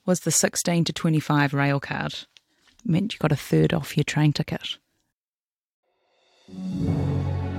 was 0.07 0.21
the 0.21 0.31
16 0.31 0.85
to 0.85 0.93
25 0.93 1.55
rail 1.55 1.81
card. 1.81 2.13
It 2.13 2.91
meant 2.91 3.13
you 3.13 3.19
got 3.19 3.33
a 3.33 3.37
third 3.37 3.73
off 3.73 3.97
your 3.97 4.05
train 4.05 4.33
ticket. 4.33 4.79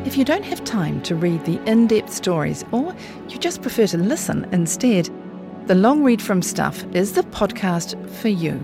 If 0.05 0.17
you 0.17 0.23
don't 0.23 0.45
have 0.45 0.63
time 0.63 1.01
to 1.03 1.15
read 1.15 1.43
the 1.45 1.59
in 1.69 1.87
depth 1.87 2.13
stories, 2.13 2.63
or 2.71 2.95
you 3.29 3.39
just 3.39 3.63
prefer 3.63 3.87
to 3.87 3.97
listen 3.97 4.47
instead, 4.51 5.09
the 5.65 5.73
Long 5.73 6.03
Read 6.03 6.21
from 6.21 6.43
Stuff 6.43 6.85
is 6.93 7.13
the 7.13 7.23
podcast 7.23 7.97
for 8.11 8.29
you. 8.29 8.63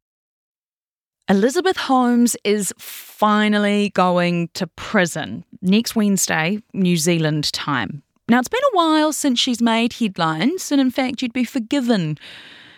Elizabeth 1.29 1.77
Holmes 1.77 2.35
is 2.43 2.73
finally 2.77 3.89
going 3.89 4.49
to 4.53 4.67
prison 4.67 5.45
next 5.61 5.95
Wednesday, 5.95 6.61
New 6.73 6.97
Zealand 6.97 7.51
time. 7.53 8.03
Now, 8.27 8.39
it's 8.39 8.47
been 8.47 8.61
a 8.73 8.75
while 8.75 9.13
since 9.13 9.39
she's 9.39 9.61
made 9.61 9.93
headlines, 9.93 10.71
and 10.71 10.81
in 10.81 10.89
fact, 10.91 11.21
you'd 11.21 11.33
be 11.33 11.43
forgiven 11.43 12.17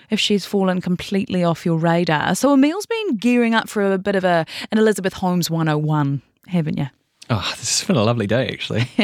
if 0.10 0.20
she's 0.20 0.46
fallen 0.46 0.82
completely 0.82 1.44
off 1.44 1.66
your 1.66 1.78
radar. 1.78 2.36
So, 2.36 2.54
Emil's 2.54 2.86
been 2.86 3.18
gearing 3.18 3.54
up 3.56 3.70
for 3.70 3.92
a 3.92 3.98
bit 3.98 4.16
of 4.16 4.24
a, 4.24 4.46
an 4.72 4.78
Elizabeth 4.78 5.14
Holmes 5.14 5.50
101, 5.50 6.22
haven't 6.48 6.78
you? 6.78 6.88
Oh, 7.36 7.54
this 7.58 7.80
has 7.80 7.88
been 7.88 7.96
a 7.96 8.04
lovely 8.04 8.28
day, 8.28 8.48
actually. 8.50 8.88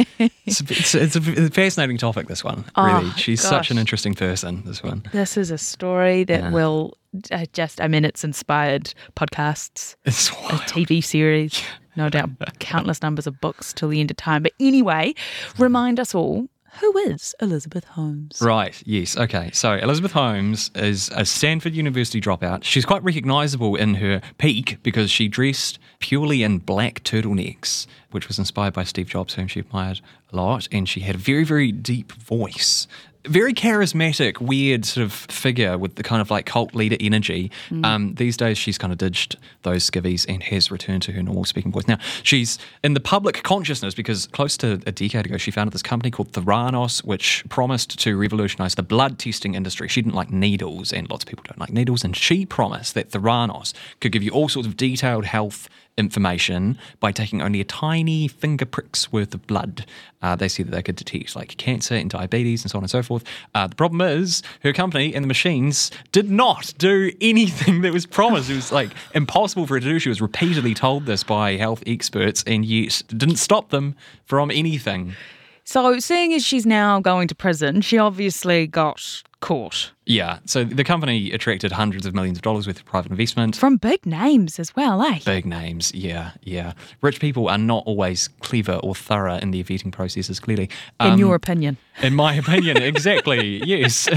it's, 0.45 0.61
it's, 0.61 0.93
it's, 0.93 1.15
a 1.15 1.49
fascinating 1.49 1.97
topic, 1.97 2.27
this 2.27 2.43
one, 2.43 2.57
really. 2.77 3.07
Oh, 3.07 3.13
She's 3.17 3.41
gosh. 3.41 3.49
such 3.49 3.71
an 3.71 3.79
interesting 3.79 4.13
person, 4.13 4.61
this 4.65 4.83
one. 4.83 5.01
This 5.11 5.35
is 5.35 5.49
a 5.49 5.57
story 5.57 6.25
that 6.25 6.41
yeah. 6.41 6.51
will 6.51 6.95
uh, 7.31 7.47
just, 7.53 7.81
I 7.81 7.87
mean, 7.87 8.05
it's 8.05 8.23
inspired 8.23 8.93
podcasts, 9.15 9.95
it's 10.05 10.29
a 10.29 10.61
TV 10.69 11.03
series, 11.03 11.59
no 11.95 12.07
doubt 12.07 12.29
countless 12.59 13.01
numbers 13.01 13.25
of 13.25 13.41
books 13.41 13.73
till 13.73 13.89
the 13.89 13.99
end 13.99 14.11
of 14.11 14.17
time. 14.17 14.43
But 14.43 14.53
anyway, 14.59 15.15
remind 15.57 15.99
us 15.99 16.13
all 16.13 16.47
Who 16.79 16.97
is 16.97 17.35
Elizabeth 17.41 17.83
Holmes? 17.83 18.39
Right, 18.41 18.81
yes. 18.85 19.17
Okay. 19.17 19.49
So 19.51 19.73
Elizabeth 19.73 20.13
Holmes 20.13 20.71
is 20.75 21.09
a 21.13 21.25
Stanford 21.25 21.73
University 21.73 22.21
dropout. 22.21 22.63
She's 22.63 22.85
quite 22.85 23.03
recognizable 23.03 23.75
in 23.75 23.95
her 23.95 24.21
peak 24.37 24.77
because 24.81 25.11
she 25.11 25.27
dressed 25.27 25.77
purely 25.99 26.41
in 26.41 26.59
black 26.59 27.03
turtlenecks, 27.03 27.85
which 28.11 28.27
was 28.27 28.39
inspired 28.39 28.73
by 28.73 28.85
Steve 28.85 29.09
Jobs, 29.09 29.33
whom 29.33 29.47
she 29.47 29.59
admired 29.59 29.99
a 30.31 30.35
lot. 30.37 30.67
And 30.71 30.87
she 30.87 31.01
had 31.01 31.15
a 31.15 31.19
very, 31.19 31.43
very 31.43 31.71
deep 31.71 32.13
voice 32.13 32.87
very 33.25 33.53
charismatic, 33.53 34.39
weird 34.39 34.85
sort 34.85 35.03
of 35.03 35.11
figure 35.11 35.77
with 35.77 35.95
the 35.95 36.03
kind 36.03 36.21
of 36.21 36.31
like 36.31 36.45
cult 36.45 36.73
leader 36.73 36.95
energy. 36.99 37.51
Mm. 37.69 37.85
Um, 37.85 38.15
these 38.15 38.37
days, 38.37 38.57
she's 38.57 38.77
kind 38.77 38.93
of 38.93 38.97
ditched 38.97 39.35
those 39.63 39.89
skivvies 39.89 40.25
and 40.29 40.41
has 40.43 40.71
returned 40.71 41.03
to 41.03 41.11
her 41.11 41.21
normal 41.21 41.45
speaking 41.45 41.71
voice. 41.71 41.87
Now, 41.87 41.97
she's 42.23 42.57
in 42.83 42.93
the 42.93 42.99
public 42.99 43.43
consciousness 43.43 43.93
because 43.93 44.27
close 44.27 44.55
to 44.57 44.73
a 44.85 44.91
decade 44.91 45.25
ago, 45.25 45.37
she 45.37 45.51
founded 45.51 45.73
this 45.73 45.83
company 45.83 46.11
called 46.11 46.31
Theranos, 46.31 47.03
which 47.03 47.43
promised 47.49 47.99
to 47.99 48.17
revolutionize 48.17 48.75
the 48.75 48.83
blood 48.83 49.19
testing 49.19 49.53
industry. 49.53 49.87
She 49.87 50.01
didn't 50.01 50.15
like 50.15 50.31
needles, 50.31 50.93
and 50.93 51.09
lots 51.09 51.23
of 51.23 51.27
people 51.29 51.43
don't 51.47 51.59
like 51.59 51.73
needles. 51.73 52.03
And 52.03 52.15
she 52.15 52.45
promised 52.45 52.93
that 52.93 53.11
Theranos 53.11 53.73
could 53.99 54.11
give 54.11 54.23
you 54.23 54.31
all 54.31 54.47
sorts 54.47 54.67
of 54.67 54.77
detailed 54.77 55.25
health 55.25 55.67
information 55.99 56.77
by 56.99 57.11
taking 57.11 57.41
only 57.41 57.61
a 57.61 57.65
tiny 57.65 58.27
finger 58.27 58.65
prick's 58.65 59.11
worth 59.11 59.33
of 59.33 59.45
blood. 59.45 59.85
Uh, 60.21 60.35
they 60.35 60.47
see 60.47 60.63
that 60.63 60.71
they 60.71 60.81
could 60.81 60.95
detect 60.95 61.35
like 61.35 61.55
cancer 61.57 61.95
and 61.95 62.09
diabetes 62.09 62.63
and 62.63 62.71
so 62.71 62.77
on 62.77 62.83
and 62.83 62.89
so 62.89 63.03
forth. 63.03 63.23
Uh, 63.53 63.67
the 63.67 63.75
problem 63.75 64.01
is 64.01 64.41
her 64.63 64.73
company 64.73 65.13
and 65.13 65.23
the 65.23 65.27
machines 65.27 65.91
did 66.11 66.29
not 66.29 66.73
do 66.77 67.11
anything 67.21 67.81
that 67.81 67.93
was 67.93 68.05
promised. 68.05 68.49
It 68.49 68.55
was 68.55 68.71
like 68.71 68.91
impossible 69.13 69.67
for 69.67 69.75
her 69.75 69.79
to 69.79 69.85
do. 69.85 69.99
She 69.99 70.09
was 70.09 70.21
repeatedly 70.21 70.73
told 70.73 71.05
this 71.05 71.23
by 71.23 71.57
health 71.57 71.83
experts 71.85 72.43
and 72.47 72.65
yet 72.65 73.01
didn't 73.07 73.37
stop 73.37 73.69
them 73.69 73.95
from 74.25 74.49
anything. 74.51 75.15
So, 75.63 75.99
seeing 75.99 76.33
as 76.33 76.43
she's 76.43 76.65
now 76.65 76.99
going 76.99 77.27
to 77.27 77.35
prison, 77.35 77.81
she 77.81 77.99
obviously 77.99 78.65
got 78.65 79.21
caught. 79.39 79.91
Yeah. 80.09 80.39
So 80.45 80.63
the 80.63 80.83
company 80.83 81.31
attracted 81.31 81.71
hundreds 81.71 82.07
of 82.07 82.15
millions 82.15 82.39
of 82.39 82.41
dollars 82.41 82.65
worth 82.65 82.79
of 82.79 82.85
private 82.85 83.11
investment. 83.11 83.55
From 83.55 83.77
big 83.77 84.07
names 84.07 84.59
as 84.59 84.75
well, 84.75 85.03
eh? 85.03 85.19
Big 85.23 85.45
names, 85.45 85.93
yeah, 85.93 86.31
yeah. 86.41 86.73
Rich 87.01 87.19
people 87.19 87.47
are 87.47 87.59
not 87.59 87.83
always 87.85 88.27
clever 88.39 88.79
or 88.83 88.95
thorough 88.95 89.35
in 89.35 89.51
their 89.51 89.63
vetting 89.63 89.91
processes, 89.91 90.39
clearly. 90.39 90.67
Um, 90.99 91.13
in 91.13 91.19
your 91.19 91.35
opinion. 91.35 91.77
In 92.01 92.15
my 92.15 92.33
opinion, 92.33 92.77
exactly, 92.81 93.63
yes. 93.63 94.09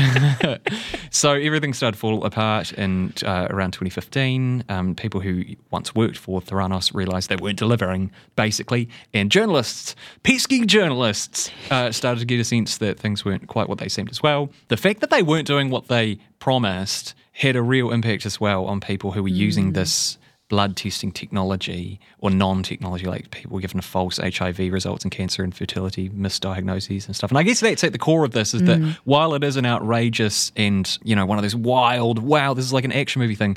so 1.11 1.33
everything 1.33 1.75
started 1.75 1.93
to 1.93 2.01
fall 2.01 2.25
apart 2.25 2.73
in 2.73 3.13
uh, 3.23 3.49
around 3.51 3.73
2015. 3.73 4.65
Um, 4.71 4.95
people 4.95 5.21
who 5.21 5.45
once 5.71 5.95
worked 5.95 6.17
for 6.17 6.41
Theranos 6.41 6.95
realised 6.95 7.29
they 7.29 7.37
weren't 7.37 7.59
delivering, 7.59 8.11
basically. 8.35 8.89
And 9.13 9.31
journalists, 9.31 9.95
pesky 10.23 10.65
journalists, 10.65 11.51
uh, 11.71 11.93
started 11.93 12.21
to 12.21 12.27
get 12.27 12.41
a 12.41 12.45
sense 12.45 12.79
that 12.79 12.99
things 12.99 13.27
weren't 13.27 13.47
quite 13.47 13.69
what 13.69 13.77
they 13.77 13.89
seemed 13.89 14.09
as 14.09 14.23
well. 14.23 14.49
The 14.69 14.79
fact 14.79 15.01
that 15.01 15.11
they 15.13 15.23
weren't 15.23 15.47
doing 15.47 15.71
what 15.71 15.89
they 15.89 16.19
promised 16.39 17.15
had 17.33 17.57
a 17.57 17.63
real 17.63 17.91
impact 17.91 18.27
as 18.27 18.41
well 18.41 18.67
on 18.67 18.81
people 18.81 19.13
who 19.13 19.23
were 19.23 19.29
mm. 19.29 19.35
using 19.35 19.73
this 19.73 20.19
blood 20.49 20.77
testing 20.77 21.11
technology 21.11 21.99
or 22.19 22.31
non-technology, 22.31 23.07
like 23.07 23.31
people 23.31 23.59
given 23.59 23.81
false 23.81 24.19
HIV 24.19 24.59
results 24.71 25.03
and 25.03 25.11
cancer 25.11 25.43
and 25.43 25.55
fertility 25.55 26.11
misdiagnoses 26.11 27.07
and 27.07 27.17
stuff. 27.17 27.31
And 27.31 27.39
I 27.39 27.43
guess 27.43 27.61
that's 27.61 27.83
at 27.83 27.93
the 27.93 27.99
core 27.99 28.23
of 28.23 28.33
this 28.33 28.53
is 28.53 28.61
mm. 28.61 28.67
that 28.67 28.99
while 29.05 29.33
it 29.33 29.43
is 29.43 29.57
an 29.57 29.65
outrageous 29.65 30.53
and 30.55 30.99
you 31.03 31.17
know 31.17 31.25
one 31.25 31.39
of 31.39 31.43
those 31.43 31.57
wild, 31.57 32.19
wow, 32.19 32.53
this 32.53 32.67
is 32.67 32.73
like 32.73 32.85
an 32.85 32.93
action 32.93 33.23
movie 33.23 33.35
thing 33.35 33.57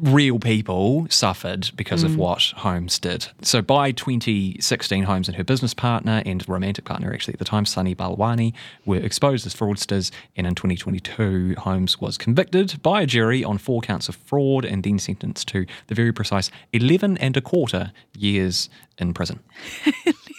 real 0.00 0.38
people 0.38 1.06
suffered 1.10 1.70
because 1.76 2.02
mm. 2.02 2.06
of 2.06 2.16
what 2.16 2.52
Holmes 2.56 2.98
did. 2.98 3.28
So 3.42 3.62
by 3.62 3.92
2016, 3.92 5.04
Holmes 5.04 5.28
and 5.28 5.36
her 5.36 5.44
business 5.44 5.74
partner 5.74 6.22
and 6.26 6.46
romantic 6.48 6.84
partner, 6.84 7.12
actually 7.12 7.34
at 7.34 7.38
the 7.38 7.44
time, 7.44 7.64
Sunny 7.64 7.94
Balwani, 7.94 8.52
were 8.84 8.98
exposed 8.98 9.46
as 9.46 9.54
fraudsters. 9.54 10.10
And 10.36 10.46
in 10.46 10.54
2022, 10.54 11.56
Holmes 11.58 12.00
was 12.00 12.18
convicted 12.18 12.82
by 12.82 13.02
a 13.02 13.06
jury 13.06 13.44
on 13.44 13.58
four 13.58 13.80
counts 13.80 14.08
of 14.08 14.16
fraud 14.16 14.64
and 14.64 14.82
then 14.82 14.98
sentenced 14.98 15.48
to 15.48 15.66
the 15.86 15.94
very 15.94 16.12
precise 16.12 16.50
11 16.72 17.18
and 17.18 17.36
a 17.36 17.40
quarter 17.40 17.92
years 18.16 18.68
in 18.98 19.14
prison. 19.14 19.40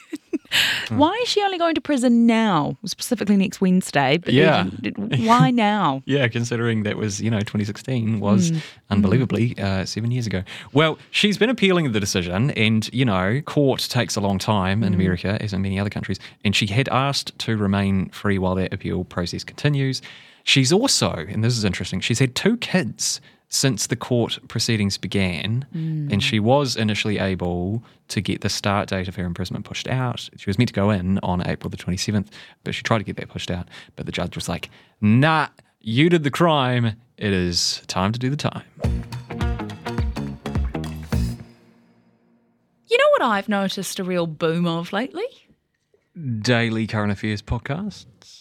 Why 0.90 1.14
is 1.24 1.30
she 1.30 1.42
only 1.42 1.58
going 1.58 1.76
to 1.76 1.82
prison 1.82 2.26
now, 2.26 2.78
specifically 2.86 3.38
next 3.38 3.62
Wednesday? 3.62 4.18
But 4.18 4.34
yeah. 4.34 4.66
why 4.66 5.52
now? 5.52 6.04
yeah, 6.06 6.28
considering 6.28 6.84
that 6.84 6.98
was, 6.98 7.22
you 7.22 7.32
know, 7.32 7.40
2016 7.40 8.20
was 8.20 8.52
mm. 8.52 8.62
unbelievably 8.90 9.58
uh, 9.58 9.86
seven 9.86 10.12
years 10.12 10.28
ago. 10.28 10.44
Well, 10.74 10.98
she's 11.12 11.38
been 11.38 11.50
appealing 11.50 11.92
the 11.92 12.00
decision, 12.00 12.52
and, 12.52 12.92
you 12.94 13.06
know, 13.06 13.42
court 13.42 13.80
takes 13.90 14.16
a 14.16 14.22
long 14.22 14.40
time 14.40 14.84
in 14.84 14.94
mm. 14.94 14.96
America, 14.96 15.38
as 15.42 15.54
in 15.54 15.62
many 15.62 15.80
other 15.80 15.90
countries, 15.90 16.20
and 16.44 16.56
she 16.56 16.68
had 16.68 16.88
asked 16.90 17.38
to 17.40 17.58
remain 17.58 18.10
free 18.10 18.38
while 18.38 18.56
that 18.56 18.74
appeal 18.74 19.04
process 19.04 19.44
continues. 19.44 20.02
She's 20.44 20.72
also, 20.72 21.12
and 21.12 21.44
this 21.44 21.58
is 21.58 21.64
interesting, 21.64 22.00
she's 22.02 22.20
had 22.20 22.36
two 22.36 22.58
kids 22.58 23.20
since 23.50 23.88
the 23.88 23.96
court 23.96 24.40
proceedings 24.48 24.98
began, 24.98 25.66
mm. 25.74 26.12
and 26.12 26.22
she 26.22 26.40
was 26.40 26.76
initially 26.76 27.20
able 27.20 27.84
to 28.08 28.22
get 28.22 28.42
the 28.42 28.50
start 28.50 28.90
date 28.90 29.08
of 29.08 29.16
her 29.16 29.26
imprisonment 29.26 29.66
pushed 29.66 29.88
out. 29.88 30.30
She 30.38 30.50
was 30.50 30.58
meant 30.58 30.70
to 30.70 30.74
go 30.74 30.90
in 30.90 31.20
on 31.24 31.48
April 31.48 31.70
the 31.70 31.78
27th, 31.78 32.28
but 32.64 32.76
she 32.76 32.84
tried 32.84 33.00
to 33.00 33.04
get 33.04 33.18
that 33.18 33.30
pushed 33.30 33.52
out. 33.52 33.68
But 33.96 34.06
the 34.06 34.12
judge 34.12 34.36
was 34.36 34.50
like, 34.50 34.70
nah, 35.02 35.48
you 35.80 36.10
did 36.10 36.24
the 36.24 36.32
crime. 36.32 36.96
It 37.18 37.32
is 37.32 37.82
time 37.88 38.12
to 38.12 38.20
do 38.20 38.30
the 38.30 38.36
time. 38.36 38.64
You 42.88 42.98
know 42.98 43.10
what 43.12 43.22
I've 43.22 43.50
noticed 43.50 44.00
a 44.00 44.04
real 44.04 44.28
boom 44.28 44.68
of 44.68 44.92
lately? 44.92 45.26
Daily 46.42 46.88
current 46.88 47.12
affairs 47.12 47.42
podcasts. 47.42 48.35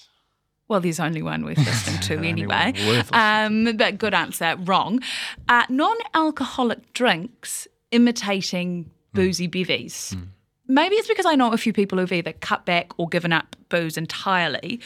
Well, 0.68 0.80
there's 0.80 1.00
only 1.00 1.22
one 1.22 1.44
worth 1.44 1.58
listening 1.58 2.00
to 2.00 2.18
anyway. 2.28 2.72
Um, 3.12 3.76
but 3.76 3.98
good 3.98 4.14
answer. 4.14 4.56
Wrong. 4.60 5.00
Uh, 5.48 5.64
non 5.68 5.96
alcoholic 6.14 6.92
drinks 6.94 7.68
imitating 7.90 8.90
boozy 9.12 9.46
bevies. 9.46 10.14
Mm. 10.16 10.28
Maybe 10.66 10.96
it's 10.96 11.08
because 11.08 11.26
I 11.26 11.34
know 11.34 11.52
a 11.52 11.58
few 11.58 11.72
people 11.72 11.98
who've 11.98 12.12
either 12.12 12.32
cut 12.32 12.64
back 12.64 12.92
or 12.98 13.08
given 13.08 13.32
up 13.32 13.56
booze 13.68 13.96
entirely. 13.96 14.80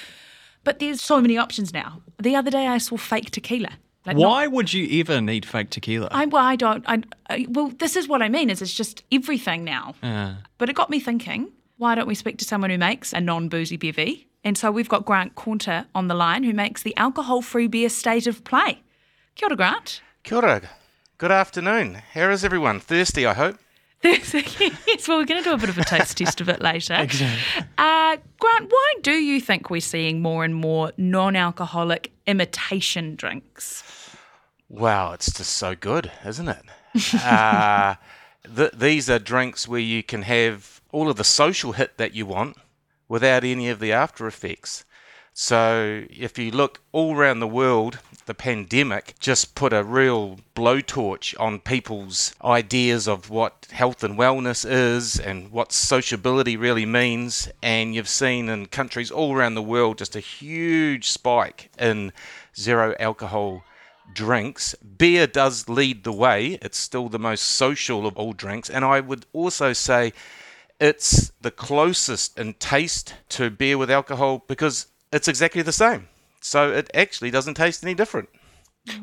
But 0.64 0.80
there's 0.80 1.00
so 1.00 1.20
many 1.20 1.38
options 1.38 1.73
now. 1.73 2.02
The 2.20 2.35
other 2.35 2.50
day 2.50 2.66
I 2.66 2.78
saw 2.78 2.97
fake 2.97 3.30
tequila. 3.30 3.70
Like 4.04 4.16
Why 4.16 4.44
not, 4.44 4.52
would 4.52 4.73
you 4.73 5.00
ever 5.00 5.20
need 5.20 5.47
fake 5.47 5.70
tequila? 5.70 6.08
I, 6.11 6.26
well, 6.26 6.44
I 6.44 6.56
don't. 6.56 6.85
I, 6.88 7.02
I, 7.28 7.47
well, 7.49 7.68
this 7.78 7.94
is 7.94 8.08
what 8.08 8.23
I 8.23 8.28
mean. 8.28 8.50
Is 8.50 8.61
it's 8.61 8.75
just 8.75 9.04
everything 9.12 9.64
now. 9.64 9.94
Uh. 10.02 10.35
But 10.56 10.68
it 10.68 10.75
got 10.75 10.90
me 10.90 10.99
thinking. 10.99 11.52
Why 11.76 11.94
don't 11.94 12.08
we 12.08 12.16
speak 12.16 12.38
to 12.38 12.44
someone 12.44 12.70
who 12.70 12.78
makes 12.78 13.12
a 13.12 13.20
non-boozy 13.20 13.76
bevy 13.76 14.26
and 14.45 14.57
so 14.57 14.71
we've 14.71 14.88
got 14.88 15.04
Grant 15.04 15.35
Caunter 15.35 15.87
on 15.95 16.09
the 16.09 16.14
line 16.14 16.45
who 16.45 16.52
makes 16.52 16.83
the 16.83 16.97
alcohol 16.97 17.42
free 17.42 17.66
beer 17.66 17.88
state 17.88 18.26
of 18.26 18.45
play. 18.45 18.83
Kia 19.35 19.49
ora, 19.49 19.57
Grant. 19.57 20.00
Kia 20.23 20.38
ora. 20.38 20.62
Good 21.18 21.30
afternoon. 21.33 22.02
How 22.14 22.30
is 22.30 22.45
everyone? 22.45 22.80
Thirsty, 22.80 23.26
I 23.26 23.35
hope. 23.35 23.59
Thirsty. 24.02 24.45
yes, 24.87 25.09
well, 25.09 25.18
we're 25.18 25.25
going 25.26 25.42
to 25.42 25.49
do 25.49 25.54
a 25.54 25.59
bit 25.59 25.68
of 25.68 25.78
a 25.78 25.85
taste 25.85 26.18
test 26.18 26.40
of 26.40 26.49
it 26.49 26.62
later. 26.62 26.95
Exactly. 26.95 27.64
Uh, 27.76 28.16
Grant, 28.38 28.71
why 28.71 28.95
do 29.02 29.12
you 29.12 29.40
think 29.40 29.71
we're 29.71 29.80
seeing 29.80 30.23
more 30.23 30.45
and 30.45 30.54
more 30.54 30.92
non 30.97 31.35
alcoholic 31.35 32.12
imitation 32.26 33.16
drinks? 33.16 33.83
Wow, 34.68 35.12
it's 35.12 35.33
just 35.33 35.54
so 35.54 35.75
good, 35.75 36.11
isn't 36.25 36.49
it? 36.49 37.14
uh, 37.25 37.95
th- 38.57 38.73
these 38.73 39.11
are 39.11 39.18
drinks 39.18 39.66
where 39.66 39.80
you 39.80 40.02
can 40.02 40.23
have 40.23 40.80
all 40.92 41.09
of 41.09 41.16
the 41.16 41.25
social 41.25 41.73
hit 41.73 41.97
that 41.99 42.14
you 42.14 42.26
want 42.26 42.57
without 43.09 43.45
any 43.45 43.69
of 43.69 43.81
the 43.81 43.93
after 43.93 44.27
effects. 44.27 44.85
So 45.41 46.05
if 46.11 46.37
you 46.37 46.50
look 46.50 46.81
all 46.91 47.17
around 47.17 47.38
the 47.38 47.47
world, 47.47 48.00
the 48.27 48.35
pandemic 48.35 49.15
just 49.21 49.55
put 49.55 49.73
a 49.73 49.85
real 49.85 50.41
blowtorch 50.57 51.35
on 51.38 51.61
people's 51.61 52.35
ideas 52.45 53.07
of 53.07 53.31
what 53.31 53.69
health 53.71 54.03
and 54.03 54.19
wellness 54.19 54.69
is 54.69 55.19
and 55.19 55.53
what 55.53 55.73
sociability 55.73 56.57
really 56.57 56.85
means. 56.85 57.49
And 57.62 57.95
you've 57.95 58.09
seen 58.09 58.49
in 58.49 58.67
countries 58.67 59.12
all 59.12 59.33
around 59.33 59.55
the 59.55 59.62
world 59.62 59.99
just 59.99 60.17
a 60.17 60.21
huge 60.21 61.09
spike 61.09 61.71
in 61.79 62.12
zero 62.57 62.97
alcohol 62.99 63.62
drinks. 64.12 64.75
Beer 64.75 65.29
does 65.29 65.69
lead 65.69 66.03
the 66.03 66.12
way, 66.12 66.59
it's 66.61 66.79
still 66.79 67.09
the 67.09 67.19
most 67.19 67.43
social 67.43 68.07
of 68.07 68.17
all 68.17 68.33
drinks. 68.33 68.69
And 68.69 68.85
I 68.85 68.99
would 69.00 69.25
also 69.33 69.73
say 69.73 70.12
it's 70.80 71.32
the 71.40 71.50
closest 71.50 72.38
in 72.38 72.54
taste 72.54 73.14
to 73.30 73.50
beer 73.50 73.78
with 73.78 73.90
alcohol 73.90 74.44
because 74.47 74.87
it's 75.12 75.28
exactly 75.28 75.62
the 75.62 75.73
same. 75.73 76.08
So 76.40 76.70
it 76.70 76.90
actually 76.94 77.30
doesn't 77.30 77.54
taste 77.54 77.82
any 77.82 77.94
different. 77.94 78.28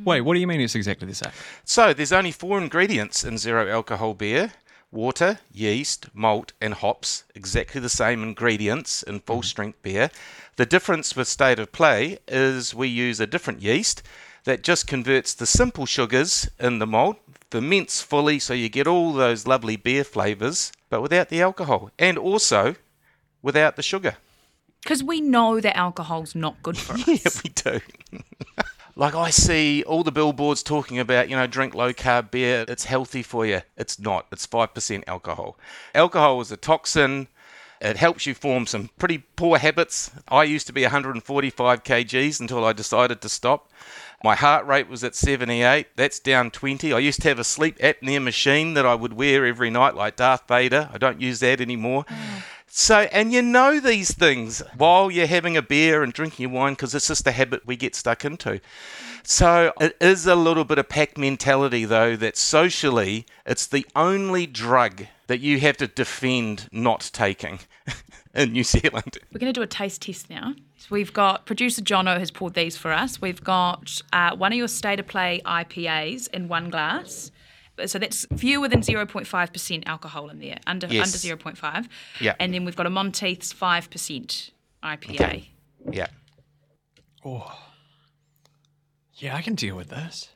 Wait, 0.04 0.22
what 0.22 0.34
do 0.34 0.40
you 0.40 0.48
mean 0.48 0.62
it's 0.62 0.76
exactly 0.76 1.08
the 1.08 1.16
same? 1.16 1.32
So 1.64 1.94
there's 1.94 2.14
only 2.14 2.32
four 2.32 2.60
ingredients 2.60 3.24
in 3.24 3.38
zero 3.38 3.70
alcohol 3.70 4.14
beer 4.14 4.52
water, 4.96 5.40
yeast, 5.52 6.08
malt, 6.14 6.54
and 6.62 6.74
hops, 6.74 7.26
exactly 7.36 7.82
the 7.82 7.90
same 7.90 8.24
ingredients 8.24 9.04
in 9.04 9.20
full 9.20 9.38
mm-hmm. 9.38 9.44
strength 9.44 9.82
beer. 9.84 10.10
The 10.56 10.66
difference 10.66 11.16
with 11.16 11.28
State 11.28 11.60
of 11.60 11.72
Play 11.72 12.18
is 12.28 12.74
we 12.74 12.88
use 12.88 13.20
a 13.20 13.28
different 13.28 13.62
yeast 13.62 14.02
that 14.46 14.64
just 14.64 14.88
converts 14.88 15.34
the 15.34 15.46
simple 15.46 15.86
sugars 15.86 16.48
in 16.60 16.80
the 16.80 16.88
malt, 16.88 17.18
ferments 17.52 18.02
fully 18.02 18.40
so 18.40 18.54
you 18.54 18.70
get 18.70 18.88
all 18.88 19.12
those 19.12 19.48
lovely 19.48 19.76
beer 19.76 20.04
flavours, 20.04 20.72
but 20.96 21.02
without 21.02 21.28
the 21.28 21.42
alcohol 21.42 21.92
and 22.00 22.18
also 22.18 22.74
without 23.42 23.76
the 23.76 23.84
sugar. 23.84 24.16
Because 24.82 25.04
we 25.04 25.20
know 25.20 25.60
that 25.60 25.76
alcohol's 25.76 26.34
not 26.36 26.64
good 26.64 26.78
for 26.78 26.94
us. 26.98 27.06
Yeah, 27.06 27.42
we 27.44 27.50
do. 27.50 27.82
like 28.96 29.14
I 29.14 29.30
see 29.30 29.84
all 29.84 30.04
the 30.04 30.12
billboards 30.14 30.64
talking 30.64 30.98
about, 30.98 31.28
you 31.28 31.36
know, 31.36 31.48
drink 31.48 31.76
low 31.76 31.92
carb 31.92 32.32
beer, 32.32 32.64
it's 32.70 32.86
healthy 32.86 33.24
for 33.24 33.46
you. 33.46 33.60
It's 33.76 34.00
not. 34.00 34.28
It's 34.32 34.48
5% 34.48 35.04
alcohol. 35.06 35.60
Alcohol 35.94 36.40
is 36.40 36.50
a 36.54 36.56
toxin. 36.56 37.28
It 37.86 37.98
helps 37.98 38.26
you 38.26 38.34
form 38.34 38.66
some 38.66 38.90
pretty 38.98 39.20
poor 39.36 39.60
habits. 39.60 40.10
I 40.28 40.44
used 40.44 40.66
to 40.66 40.74
be 40.74 40.82
145 40.82 41.84
kgs 41.84 42.40
until 42.40 42.66
I 42.66 42.74
decided 42.74 43.22
to 43.22 43.30
stop. 43.30 43.70
My 44.24 44.34
heart 44.34 44.66
rate 44.66 44.90
was 44.90 45.04
at 45.04 45.14
78. 45.14 45.96
That's 45.96 46.20
down 46.20 46.50
20. 46.50 46.92
I 46.92 46.98
used 46.98 47.22
to 47.22 47.28
have 47.28 47.38
a 47.38 47.44
sleep 47.44 47.78
apnea 47.78 48.24
machine 48.24 48.74
that 48.74 48.88
I 48.88 48.96
would 48.96 49.14
wear 49.14 49.46
every 49.46 49.70
night, 49.70 49.94
like 49.94 50.16
Darth 50.16 50.48
Vader. 50.48 50.90
I 50.92 50.98
don't 50.98 51.22
use 51.22 51.42
that 51.42 51.62
anymore. 51.62 52.06
Mm. 52.06 52.44
So, 52.66 53.02
and 53.12 53.32
you 53.32 53.44
know 53.44 53.80
these 53.80 54.12
things 54.12 54.64
while 54.76 55.12
you're 55.12 55.28
having 55.28 55.56
a 55.56 55.62
beer 55.62 56.02
and 56.02 56.12
drinking 56.12 56.44
your 56.44 56.60
wine 56.60 56.74
because 56.74 56.96
it's 56.96 57.08
just 57.08 57.28
a 57.28 57.32
habit 57.32 57.68
we 57.68 57.76
get 57.76 57.94
stuck 57.94 58.26
into. 58.26 58.60
So, 59.28 59.74
it 59.82 59.98
is 60.00 60.28
a 60.28 60.36
little 60.36 60.66
bit 60.66 60.78
of 60.78 60.88
pack 60.88 61.18
mentality, 61.18 61.84
though, 61.86 62.16
that 62.16 62.38
socially 62.38 63.26
it's 63.46 63.66
the 63.66 63.86
only 63.96 64.46
drug 64.46 65.08
that 65.28 65.40
you 65.40 65.60
have 65.62 65.78
to 65.78 65.88
defend 65.88 66.70
not 66.72 67.10
taking 67.12 67.58
in 68.36 68.52
New 68.52 68.64
Zealand. 68.64 69.18
We're 69.34 69.40
going 69.40 69.52
to 69.52 69.60
do 69.60 69.64
a 69.64 69.68
taste 69.68 70.04
test 70.04 70.30
now. 70.30 70.54
So 70.78 70.88
we've 70.92 71.12
got 71.12 71.48
producer 71.48 71.82
Jono 71.82 72.20
has 72.20 72.30
poured 72.30 72.54
these 72.54 72.78
for 72.78 72.92
us. 72.92 73.20
We've 73.20 73.44
got 73.44 74.00
uh, 74.14 74.36
one 74.36 74.52
of 74.54 74.58
your 74.60 74.68
state 74.68 75.00
of 75.00 75.08
play 75.08 75.42
IPAs 75.44 76.28
in 76.32 76.48
one 76.48 76.70
glass. 76.70 77.32
So 77.88 77.98
that's 77.98 78.26
fewer 78.38 78.68
than 78.70 78.82
0.5% 78.82 79.84
alcohol 79.88 80.30
in 80.30 80.40
there, 80.40 80.60
under 80.68 80.88
Yes. 80.88 81.26
under 81.26 81.44
0.5. 81.44 81.88
Yeah. 82.22 82.36
And 82.40 82.54
then 82.54 82.64
we've 82.64 82.76
got 82.76 82.86
a 82.86 82.92
Monteith's 82.92 83.54
5% 83.54 84.52
IPA. 84.84 85.14
Okay. 85.16 85.50
Yeah. 85.92 86.08
Yeah, 89.16 89.36
I 89.36 89.42
can 89.42 89.56
deal 89.56 89.76
with 89.76 89.90
this. 89.90 90.30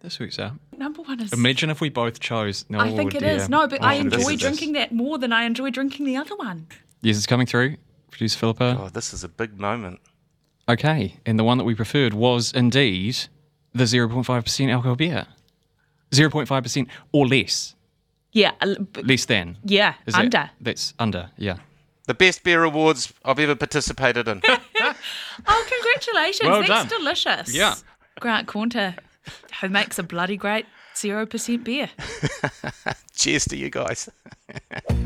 This 0.00 0.20
works 0.20 0.38
out. 0.38 0.52
Number 0.76 1.02
one 1.02 1.20
is. 1.20 1.32
Imagine 1.32 1.70
if 1.70 1.80
we 1.80 1.88
both 1.88 2.20
chose. 2.20 2.64
No, 2.68 2.78
I 2.78 2.94
think 2.94 3.14
it 3.14 3.20
dear. 3.20 3.36
is. 3.36 3.48
No, 3.48 3.66
but 3.66 3.80
Oh, 3.82 3.86
I 3.86 3.94
enjoy 3.94 4.32
is- 4.34 4.40
drinking 4.40 4.72
that 4.74 4.92
more 4.92 5.18
than 5.18 5.32
I 5.32 5.44
enjoy 5.44 5.70
drinking 5.70 6.04
the 6.04 6.16
other 6.16 6.36
one. 6.36 6.66
Yes, 7.00 7.16
it's 7.16 7.26
coming 7.26 7.46
through. 7.46 7.76
Producer 8.10 8.38
Philippa. 8.38 8.78
Oh, 8.80 8.88
this 8.90 9.12
is 9.14 9.24
a 9.24 9.28
big 9.28 9.58
moment. 9.58 10.00
Okay, 10.68 11.16
and 11.26 11.38
the 11.38 11.44
one 11.44 11.58
that 11.58 11.64
we 11.64 11.74
preferred 11.74 12.14
was 12.14 12.52
indeed 12.52 13.16
the 13.74 13.84
0.5% 13.84 14.70
alcohol 14.70 14.94
beer. 14.96 15.26
0.5% 16.12 16.86
or 17.12 17.26
less. 17.26 17.74
Yeah. 18.32 18.52
a 18.60 18.66
l- 18.68 18.76
b- 18.92 19.02
Less 19.02 19.24
than. 19.24 19.58
Yeah. 19.64 19.94
Is 20.06 20.14
that- 20.14 20.20
under. 20.24 20.50
that's 20.60 20.94
under, 20.98 21.30
yeah. 21.36 21.56
The 22.06 22.14
best 22.14 22.44
beer 22.44 22.62
awards 22.64 23.12
I've 23.24 23.38
ever 23.38 23.54
participated 23.56 24.28
in. 24.28 24.42
Oh, 25.46 25.66
congratulations. 25.68 26.48
Well 26.50 26.60
That's 26.66 26.90
done. 26.90 27.00
delicious. 27.00 27.54
Yeah. 27.54 27.74
Grant 28.20 28.46
Caunter, 28.46 28.94
who 29.60 29.68
makes 29.68 29.98
a 29.98 30.02
bloody 30.02 30.36
great 30.36 30.66
0% 30.94 31.64
beer. 31.64 31.90
Cheers 33.14 33.44
to 33.46 33.56
you 33.56 33.70
guys. 33.70 34.08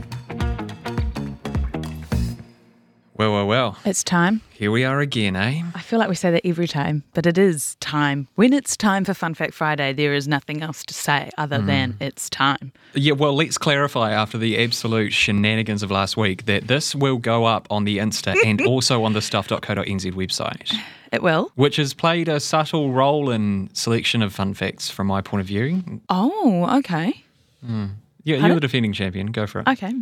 Well, 3.18 3.32
well, 3.32 3.48
well. 3.48 3.76
It's 3.84 4.04
time. 4.04 4.42
Here 4.50 4.70
we 4.70 4.84
are 4.84 5.00
again, 5.00 5.34
eh? 5.34 5.62
I 5.74 5.80
feel 5.80 5.98
like 5.98 6.08
we 6.08 6.14
say 6.14 6.30
that 6.30 6.46
every 6.46 6.68
time, 6.68 7.02
but 7.14 7.26
it 7.26 7.36
is 7.36 7.74
time. 7.80 8.28
When 8.36 8.52
it's 8.52 8.76
time 8.76 9.04
for 9.04 9.12
Fun 9.12 9.34
Fact 9.34 9.54
Friday, 9.54 9.92
there 9.92 10.14
is 10.14 10.28
nothing 10.28 10.62
else 10.62 10.84
to 10.84 10.94
say 10.94 11.28
other 11.36 11.58
than 11.60 11.96
it's 12.00 12.30
time. 12.30 12.70
Yeah, 12.94 13.14
well, 13.14 13.34
let's 13.34 13.58
clarify 13.58 14.12
after 14.12 14.38
the 14.38 14.62
absolute 14.62 15.12
shenanigans 15.12 15.82
of 15.82 15.90
last 15.90 16.16
week 16.16 16.46
that 16.46 16.68
this 16.68 16.94
will 16.94 17.16
go 17.18 17.44
up 17.44 17.66
on 17.70 17.82
the 17.82 17.98
Insta 17.98 18.36
and 18.44 18.64
also 18.64 19.02
on 19.02 19.14
the 19.14 19.20
stuff.co.nz 19.20 20.12
website, 20.12 20.72
It 21.10 21.20
will. 21.20 21.50
which 21.56 21.74
has 21.74 21.94
played 21.94 22.28
a 22.28 22.38
subtle 22.38 22.92
role 22.92 23.30
in 23.32 23.68
selection 23.72 24.22
of 24.22 24.32
fun 24.32 24.54
facts 24.54 24.90
from 24.90 25.08
my 25.08 25.22
point 25.22 25.40
of 25.40 25.46
view. 25.48 26.00
Oh, 26.08 26.78
okay. 26.78 27.24
Yeah, 27.64 28.36
you're 28.46 28.54
the 28.54 28.60
defending 28.60 28.92
champion. 28.92 29.32
Go 29.32 29.48
for 29.48 29.60
it. 29.60 29.68
Okay. 29.68 29.92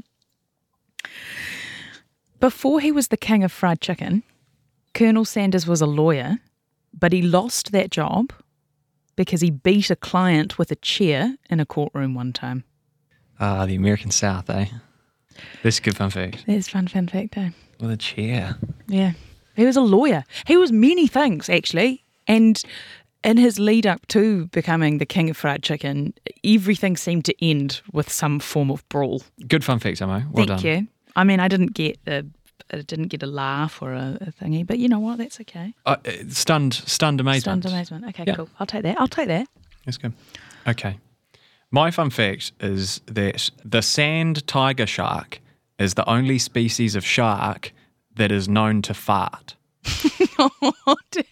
Before 2.41 2.81
he 2.81 2.93
was 2.93 3.09
the 3.09 3.17
king 3.17 3.43
of 3.45 3.53
fried 3.53 3.81
chicken, 3.81 4.23
Colonel 4.95 5.25
Sanders 5.25 5.67
was 5.67 5.81
a 5.81 5.87
lawyer, 5.87 6.39
but 6.93 7.13
he 7.13 7.23
lost 7.23 7.73
that 7.73 7.91
job 7.91 8.33
because 9.17 9.41
he 9.41 9.51
beat 9.51 9.91
a 9.91 9.97
client 9.97 10.59
with 10.59 10.71
a 10.71 10.77
chair 10.77 11.37
in 11.49 11.61
a 11.61 11.67
courtroom 11.67 12.15
one 12.15 12.33
time. 12.33 12.65
Ah, 13.41 13.67
the 13.67 13.75
American 13.75 14.11
South, 14.11 14.49
eh? 14.51 14.67
This 15.63 15.77
is 15.77 15.79
a 15.79 15.83
good 15.83 15.97
fun 15.97 16.11
fact. 16.11 16.45
There's 16.47 16.69
fun 16.69 16.89
fun 16.89 17.09
fact, 17.09 17.37
eh? 17.37 17.51
With 17.81 17.91
a 17.91 17.97
chair. 17.97 18.57
Yeah. 18.87 19.13
He 19.55 19.65
was 19.65 19.77
a 19.77 19.83
lawyer. 19.83 20.25
He 20.47 20.57
was 20.57 20.73
many 20.73 21.07
things, 21.07 21.49
actually. 21.49 22.05
And 22.27 22.63
in 23.25 23.37
his 23.39 23.59
lead 23.59 23.87
up 23.87 24.07
to 24.09 24.47
becoming 24.49 24.99
the 24.99 25.07
king 25.07 25.31
of 25.31 25.37
fried 25.37 25.63
chicken, 25.63 26.15
everything 26.45 26.97
seemed 26.97 27.25
to 27.27 27.45
end 27.45 27.81
with 27.93 28.11
some 28.11 28.39
form 28.39 28.71
of 28.71 28.87
brawl. 28.89 29.23
Good 29.47 29.65
fun 29.65 29.79
fact, 29.79 30.01
Amo. 30.03 30.25
Well 30.31 30.47
Thank 30.47 30.61
done. 30.61 30.61
you. 30.61 30.87
I 31.17 31.25
mean, 31.25 31.41
I 31.41 31.49
didn't 31.49 31.73
get 31.75 31.99
a, 32.07 32.25
I 32.73 32.83
didn't 32.83 33.09
get 33.09 33.23
a 33.23 33.27
laugh 33.27 33.81
or 33.83 33.93
a, 33.93 34.19
a 34.21 34.33
thingy, 34.33 34.65
but 34.67 34.79
you 34.79 34.89
know 34.89 34.99
what? 35.01 35.19
That's 35.19 35.41
okay. 35.41 35.75
Uh, 35.85 35.97
uh, 36.07 36.11
stunned, 36.29 36.75
stunned 36.75 37.21
amazement. 37.21 37.63
Stunned 37.63 37.75
amazement. 37.75 38.05
Okay, 38.11 38.25
Yeah. 38.27 38.35
cool. 38.37 38.49
I'll 38.61 38.67
take 38.67 38.83
that. 38.83 39.01
I'll 39.01 39.09
take 39.09 39.29
that. 39.29 39.49
That's 39.85 39.97
good. 39.99 40.13
Okay. 40.69 40.99
My 41.71 41.91
fun 41.91 42.11
fact 42.11 42.53
is 42.61 43.01
that 43.07 43.51
the 43.65 43.83
sand 43.83 44.47
tiger 44.47 44.87
shark 44.87 45.41
is 45.79 45.95
the 45.95 46.09
only 46.09 46.39
species 46.39 46.95
of 46.95 47.05
shark 47.05 47.73
that 48.15 48.31
is 48.31 48.49
known 48.49 48.83
to 48.83 48.95
fart. 48.95 49.57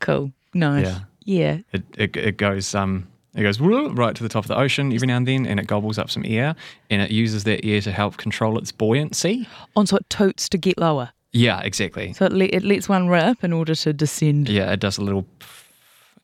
Cool. 0.00 0.32
Nice. 0.52 0.86
Yeah. 0.86 0.98
Yeah. 1.24 1.58
It, 1.72 1.82
it, 1.96 2.16
it 2.16 2.36
goes 2.36 2.74
um 2.74 3.06
it 3.34 3.42
goes 3.42 3.60
right 3.60 4.14
to 4.14 4.22
the 4.22 4.28
top 4.28 4.44
of 4.44 4.48
the 4.48 4.56
ocean 4.58 4.92
every 4.92 5.06
now 5.06 5.16
and 5.16 5.26
then, 5.26 5.46
and 5.46 5.58
it 5.58 5.66
gobbles 5.66 5.98
up 5.98 6.10
some 6.10 6.24
air, 6.26 6.54
and 6.90 7.00
it 7.00 7.10
uses 7.10 7.44
that 7.44 7.64
air 7.64 7.80
to 7.80 7.90
help 7.92 8.16
control 8.16 8.58
its 8.58 8.72
buoyancy. 8.72 9.48
On 9.76 9.86
so 9.86 9.96
it 9.96 10.08
totes 10.10 10.48
to 10.50 10.58
get 10.58 10.78
lower. 10.78 11.10
Yeah, 11.32 11.60
exactly. 11.60 12.12
So 12.12 12.26
it, 12.26 12.32
le- 12.32 12.44
it 12.44 12.62
lets 12.62 12.88
one 12.88 13.08
rip 13.08 13.42
in 13.42 13.52
order 13.52 13.74
to 13.74 13.92
descend. 13.94 14.48
Yeah, 14.50 14.70
it 14.72 14.80
does 14.80 14.98
a 14.98 15.02
little, 15.02 15.26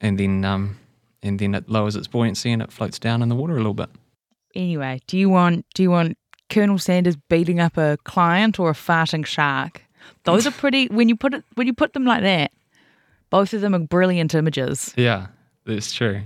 and 0.01 0.19
then 0.19 0.45
um 0.45 0.79
and 1.23 1.39
then 1.39 1.55
it 1.55 1.69
lowers 1.69 1.97
its 1.97 2.07
buoyancy 2.07 2.53
and 2.53 2.63
it 2.63 2.71
floats 2.73 2.99
down 2.99 3.23
in 3.23 3.29
the 3.29 3.35
water 3.35 3.55
a 3.55 3.57
little 3.57 3.75
bit. 3.75 3.89
Anyway, 4.55 5.01
do 5.07 5.17
you 5.17 5.29
want 5.29 5.65
do 5.75 5.83
you 5.83 5.91
want 5.91 6.19
Colonel 6.51 6.79
Sanders 6.79 7.17
beating 7.29 7.59
up 7.61 7.77
a 7.77 7.97
client 8.05 8.59
or 8.59 8.71
a 8.71 8.75
farting 8.75 9.25
shark? 9.25 9.83
Those 10.25 10.47
are 10.47 10.51
pretty 10.63 10.87
when 10.89 11.09
you 11.09 11.17
put 11.17 11.35
it 11.35 11.45
when 11.55 11.67
you 11.67 11.73
put 11.73 11.95
them 11.95 12.05
like 12.05 12.23
that. 12.23 12.53
Both 13.31 13.53
of 13.53 13.61
them 13.61 13.75
are 13.75 13.79
brilliant 13.79 14.35
images. 14.35 14.95
Yeah, 14.97 15.27
that's 15.69 15.93
true. 15.93 16.23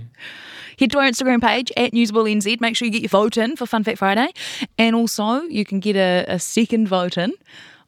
Head 0.79 0.91
to 0.91 0.99
our 0.99 1.05
Instagram 1.05 1.41
page 1.41 1.71
at 1.77 1.91
NewsableNZ. 1.91 2.59
Make 2.59 2.75
sure 2.75 2.85
you 2.87 2.91
get 2.91 3.03
your 3.03 3.09
vote 3.09 3.37
in 3.37 3.55
for 3.55 3.65
Fun 3.65 3.83
Fact 3.83 3.99
Friday. 3.99 4.29
And 4.77 4.95
also, 4.95 5.41
you 5.43 5.65
can 5.65 5.79
get 5.79 5.95
a, 5.95 6.25
a 6.27 6.39
second 6.39 6.87
vote 6.87 7.17
in 7.17 7.33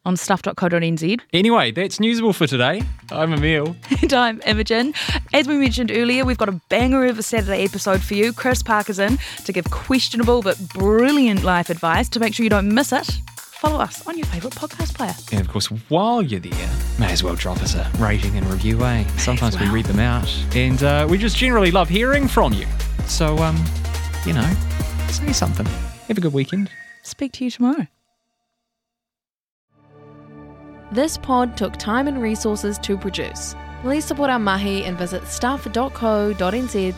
on 0.04 0.16
stuff.co.nz. 0.16 1.20
Anyway, 1.32 1.72
that's 1.72 1.98
newsable 1.98 2.32
for 2.32 2.46
today. 2.46 2.80
I'm 3.10 3.32
Emil. 3.32 3.76
And 4.02 4.12
I'm 4.12 4.40
Imogen. 4.46 4.94
As 5.34 5.48
we 5.48 5.56
mentioned 5.56 5.90
earlier, 5.90 6.24
we've 6.24 6.38
got 6.38 6.48
a 6.48 6.60
banger 6.68 7.06
of 7.06 7.18
a 7.18 7.22
Saturday 7.24 7.64
episode 7.64 8.02
for 8.02 8.14
you. 8.14 8.32
Chris 8.32 8.62
Parker's 8.62 9.00
in 9.00 9.18
to 9.44 9.52
give 9.52 9.68
questionable 9.72 10.42
but 10.42 10.56
brilliant 10.68 11.42
life 11.42 11.70
advice. 11.70 12.08
To 12.10 12.20
make 12.20 12.34
sure 12.34 12.44
you 12.44 12.50
don't 12.50 12.72
miss 12.72 12.92
it, 12.92 13.06
follow 13.36 13.80
us 13.80 14.06
on 14.06 14.16
your 14.16 14.26
favourite 14.26 14.54
podcast 14.54 14.94
player. 14.94 15.14
And 15.32 15.40
of 15.40 15.48
course, 15.52 15.66
while 15.88 16.22
you're 16.22 16.38
there, 16.38 16.68
may 16.98 17.12
as 17.12 17.22
well 17.22 17.34
drop 17.34 17.62
us 17.62 17.74
a 17.74 17.90
rating 17.98 18.36
and 18.36 18.46
review, 18.46 18.84
eh? 18.84 19.06
Sometimes 19.18 19.58
we 19.58 19.68
read 19.68 19.86
them 19.86 20.00
out, 20.00 20.28
and 20.54 20.82
uh, 20.82 21.06
we 21.08 21.18
just 21.18 21.36
generally 21.36 21.70
love 21.70 21.88
hearing 21.88 22.28
from 22.28 22.52
you. 22.52 22.66
So, 23.06 23.38
um, 23.38 23.62
you 24.24 24.32
know, 24.32 24.50
say 25.08 25.32
something. 25.32 25.66
Have 26.08 26.18
a 26.18 26.20
good 26.20 26.32
weekend. 26.32 26.70
Speak 27.02 27.32
to 27.32 27.44
you 27.44 27.50
tomorrow. 27.50 27.86
This 30.92 31.18
pod 31.18 31.56
took 31.56 31.76
time 31.76 32.06
and 32.06 32.22
resources 32.22 32.78
to 32.78 32.96
produce. 32.96 33.54
Please 33.82 34.04
support 34.04 34.30
our 34.30 34.38
mahi 34.38 34.84
and 34.84 34.96
visit 34.96 35.26
stuff.co.nz 35.26 36.94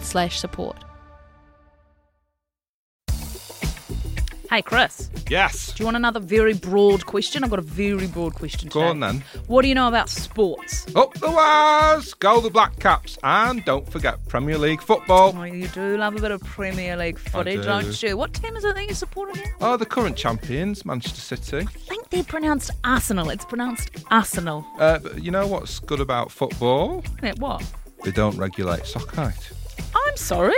Hey, 4.50 4.62
Chris, 4.62 5.10
Yes. 5.28 5.72
do 5.72 5.82
you 5.82 5.84
want 5.84 5.98
another 5.98 6.20
very 6.20 6.54
broad 6.54 7.04
question? 7.04 7.44
I've 7.44 7.50
got 7.50 7.58
a 7.58 7.62
very 7.62 8.06
broad 8.06 8.34
question 8.34 8.70
Go 8.70 8.80
today. 8.80 8.90
on 8.90 9.00
then. 9.00 9.24
What 9.46 9.60
do 9.60 9.68
you 9.68 9.74
know 9.74 9.88
about 9.88 10.08
sports? 10.08 10.86
Up 10.96 11.12
the 11.14 11.30
wires! 11.30 12.14
Go 12.14 12.40
the 12.40 12.48
Black 12.48 12.78
Caps! 12.78 13.18
And 13.22 13.62
don't 13.66 13.86
forget 13.92 14.26
Premier 14.28 14.56
League 14.56 14.80
football. 14.80 15.34
Oh, 15.36 15.42
you 15.42 15.68
do 15.68 15.98
love 15.98 16.16
a 16.16 16.20
bit 16.22 16.30
of 16.30 16.40
Premier 16.44 16.96
League 16.96 17.18
footy, 17.18 17.56
do. 17.56 17.62
don't 17.62 18.02
you? 18.02 18.16
What 18.16 18.32
team 18.32 18.56
is 18.56 18.64
it 18.64 18.74
that 18.74 18.88
you 18.88 18.94
support 18.94 19.36
again? 19.36 19.52
Oh, 19.60 19.76
the 19.76 19.84
current 19.84 20.16
champions, 20.16 20.86
Manchester 20.86 21.20
City. 21.36 21.66
I 21.68 21.70
think 21.86 22.08
they're 22.08 22.24
pronounced 22.24 22.70
Arsenal. 22.84 23.28
It's 23.28 23.44
pronounced 23.44 23.90
Arsenal. 24.10 24.64
Uh, 24.78 24.98
but 24.98 25.22
you 25.22 25.30
know 25.30 25.46
what's 25.46 25.78
good 25.78 26.00
about 26.00 26.32
football? 26.32 27.04
Yeah, 27.22 27.34
what? 27.38 27.62
They 28.02 28.12
don't 28.12 28.36
regulate 28.38 28.86
soccer. 28.86 29.30
I'm 29.94 30.16
sorry. 30.16 30.54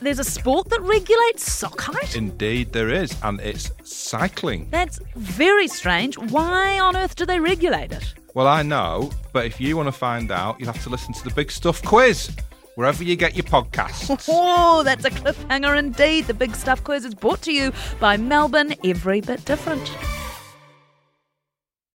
There's 0.00 0.18
a 0.18 0.24
sport 0.24 0.68
that 0.70 0.80
regulates 0.80 1.50
sock 1.50 1.80
height? 1.80 2.16
Indeed, 2.16 2.72
there 2.72 2.90
is, 2.90 3.16
and 3.22 3.40
it's 3.40 3.70
cycling. 3.82 4.68
That's 4.70 4.98
very 5.16 5.68
strange. 5.68 6.18
Why 6.18 6.78
on 6.78 6.96
earth 6.96 7.16
do 7.16 7.24
they 7.26 7.40
regulate 7.40 7.92
it? 7.92 8.14
Well, 8.34 8.46
I 8.46 8.62
know, 8.62 9.10
but 9.32 9.46
if 9.46 9.60
you 9.60 9.76
want 9.76 9.86
to 9.86 9.92
find 9.92 10.30
out, 10.32 10.58
you'll 10.58 10.72
have 10.72 10.82
to 10.82 10.90
listen 10.90 11.14
to 11.14 11.24
the 11.24 11.34
Big 11.34 11.50
Stuff 11.50 11.82
quiz 11.82 12.30
wherever 12.74 13.04
you 13.04 13.16
get 13.16 13.34
your 13.34 13.44
podcasts. 13.44 14.10
Oh, 14.36 14.82
that's 14.82 15.04
a 15.04 15.10
cliffhanger 15.10 15.78
indeed. 15.78 16.26
The 16.26 16.34
Big 16.34 16.56
Stuff 16.56 16.82
Quiz 16.82 17.04
is 17.04 17.14
brought 17.14 17.40
to 17.42 17.52
you 17.52 17.72
by 18.00 18.16
Melbourne 18.16 18.74
Every 18.84 19.20
Bit 19.20 19.44
Different. 19.44 19.88